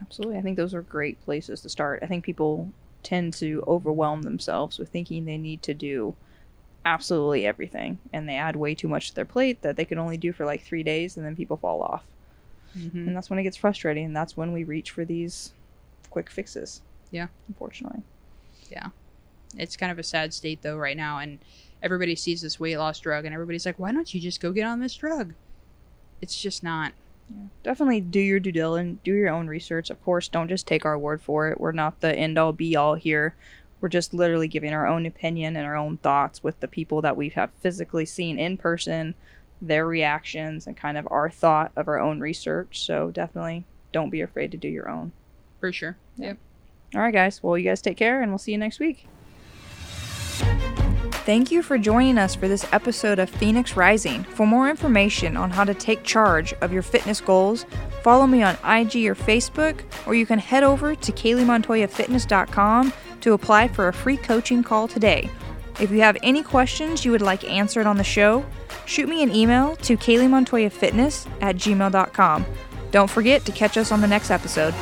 Absolutely, 0.01 0.39
I 0.39 0.43
think 0.43 0.57
those 0.57 0.75
are 0.75 0.83
great 0.83 1.25
places 1.25 1.61
to 1.61 1.69
start. 1.69 2.01
I 2.03 2.07
think 2.07 2.25
people 2.25 2.73
tend 3.03 3.33
to 3.35 3.63
overwhelm 3.67 4.23
themselves 4.23 4.79
with 4.79 4.89
thinking 4.89 5.25
they 5.25 5.39
need 5.39 5.63
to 5.63 5.75
do 5.75 6.17
absolutely 6.85 7.47
everything, 7.47 7.99
and 8.13 8.29
they 8.29 8.37
add 8.37 8.57
way 8.57 8.75
too 8.75 8.89
much 8.89 9.09
to 9.09 9.15
their 9.15 9.25
plate 9.25 9.63
that 9.63 9.77
they 9.77 9.85
can 9.85 9.99
only 9.99 10.17
do 10.17 10.33
for 10.33 10.45
like 10.45 10.63
three 10.63 10.83
days, 10.83 11.17
and 11.17 11.25
then 11.25 11.37
people 11.37 11.57
fall 11.57 11.83
off. 11.83 12.05
Mm-hmm. 12.77 13.09
And 13.09 13.17
that's 13.17 13.31
when 13.31 13.39
it 13.39 13.45
gets 13.45 13.57
frustrating. 13.57 14.07
And 14.07 14.17
that's 14.17 14.37
when 14.37 14.53
we 14.53 14.65
reach 14.65 14.91
for 14.91 15.05
these 15.05 15.53
quick 16.11 16.31
fixes. 16.31 16.83
Yeah. 17.11 17.29
Unfortunately. 17.49 18.03
Yeah. 18.71 18.89
It's 19.57 19.77
kind 19.77 19.93
of 19.93 19.99
a 19.99 20.03
sad 20.03 20.35
state 20.35 20.63
though 20.63 20.77
right 20.77 20.97
now 20.97 21.19
and 21.19 21.39
everybody 21.83 22.17
sees 22.17 22.41
this 22.41 22.59
weight 22.59 22.79
loss 22.79 22.99
drug 22.99 23.25
and 23.25 23.35
everybody's 23.35 23.67
like, 23.67 23.79
"Why 23.79 23.93
don't 23.93 24.13
you 24.13 24.21
just 24.21 24.41
go 24.41 24.53
get 24.53 24.67
on 24.67 24.81
this 24.81 24.95
drug?" 24.95 25.35
It's 26.21 26.41
just 26.41 26.63
not. 26.63 26.93
Yeah. 27.31 27.45
Definitely 27.63 28.01
do 28.01 28.21
your 28.21 28.41
due 28.41 28.53
diligence, 28.53 28.99
do 29.05 29.13
your 29.13 29.31
own 29.31 29.47
research. 29.47 29.91
Of 29.91 30.03
course, 30.05 30.29
don't 30.29 30.49
just 30.49 30.67
take 30.67 30.85
our 30.85 30.99
word 30.99 31.23
for 31.23 31.49
it. 31.49 31.61
We're 31.61 31.73
not 31.73 32.01
the 32.01 32.15
end 32.15 32.39
all 32.39 32.53
be 32.53 32.75
all 32.75 32.95
here. 32.95 33.35
We're 33.81 33.89
just 33.89 34.15
literally 34.15 34.49
giving 34.49 34.73
our 34.73 34.87
own 34.87 35.05
opinion 35.05 35.57
and 35.57 35.67
our 35.67 35.77
own 35.77 35.99
thoughts 35.99 36.43
with 36.43 36.59
the 36.61 36.69
people 36.69 37.03
that 37.03 37.17
we 37.17 37.29
have 37.31 37.51
physically 37.61 38.07
seen 38.07 38.39
in 38.39 38.57
person, 38.57 39.15
their 39.67 39.87
reactions, 39.87 40.67
and 40.67 40.77
kind 40.77 40.99
of 40.99 41.09
our 41.11 41.31
thought 41.31 41.73
of 41.77 41.89
our 41.89 41.99
own 41.99 42.21
research. 42.21 42.85
So 42.85 43.11
definitely 43.11 43.65
don't 43.93 44.11
be 44.11 44.21
afraid 44.21 44.51
to 44.53 44.57
do 44.57 44.69
your 44.69 44.89
own. 44.89 45.13
For 45.61 45.73
sure. 45.73 45.97
Yep. 46.17 46.39
All 46.95 47.01
right, 47.01 47.13
guys. 47.13 47.43
Well, 47.43 47.57
you 47.59 47.65
guys 47.65 47.81
take 47.83 47.97
care, 47.97 48.23
and 48.23 48.31
we'll 48.31 48.39
see 48.39 48.53
you 48.53 48.59
next 48.59 48.79
week. 48.79 49.07
Thank 51.25 51.51
you 51.51 51.63
for 51.63 51.79
joining 51.79 52.19
us 52.19 52.35
for 52.35 52.49
this 52.49 52.67
episode 52.71 53.19
of 53.19 53.31
Phoenix 53.31 53.77
Rising. 53.77 54.25
For 54.25 54.47
more 54.47 54.69
information 54.69 55.39
on 55.39 55.51
how 55.51 55.65
to 55.65 55.73
take 55.73 56.03
charge 56.03 56.53
of 56.61 56.71
your 56.71 56.83
fitness 56.83 57.23
goals, 57.23 57.65
follow 58.03 58.27
me 58.27 58.43
on 58.43 58.57
IG 58.57 59.07
or 59.07 59.15
Facebook, 59.15 59.81
or 60.07 60.15
you 60.15 60.27
can 60.27 60.39
head 60.39 60.63
over 60.63 60.95
to 60.95 61.13
KayliMontoyaFitness.com 61.13 62.93
to 63.23 63.33
apply 63.33 63.69
for 63.69 63.89
a 63.89 63.93
free 63.93 64.19
coaching 64.19 64.63
call 64.63 64.87
today. 64.87 65.31
If 65.81 65.91
you 65.91 66.01
have 66.03 66.17
any 66.23 66.43
questions 66.43 67.05
you 67.05 67.11
would 67.11 67.23
like 67.23 67.45
answered 67.45 67.87
on 67.87 67.97
the 67.97 68.05
show, 68.05 68.45
shoot 68.87 69.09
me 69.09 69.23
an 69.23 69.35
email 69.35 69.77
to 69.77 69.97
KayliMontoyaFitness 69.97 71.29
at 71.41 71.57
gmail.com. 71.57 72.47
Don't 72.91 73.11
forget 73.11 73.45
to 73.45 73.53
catch 73.53 73.77
us 73.77 73.91
on 73.91 74.01
the 74.01 74.07
next 74.07 74.31
episode. 74.31 74.73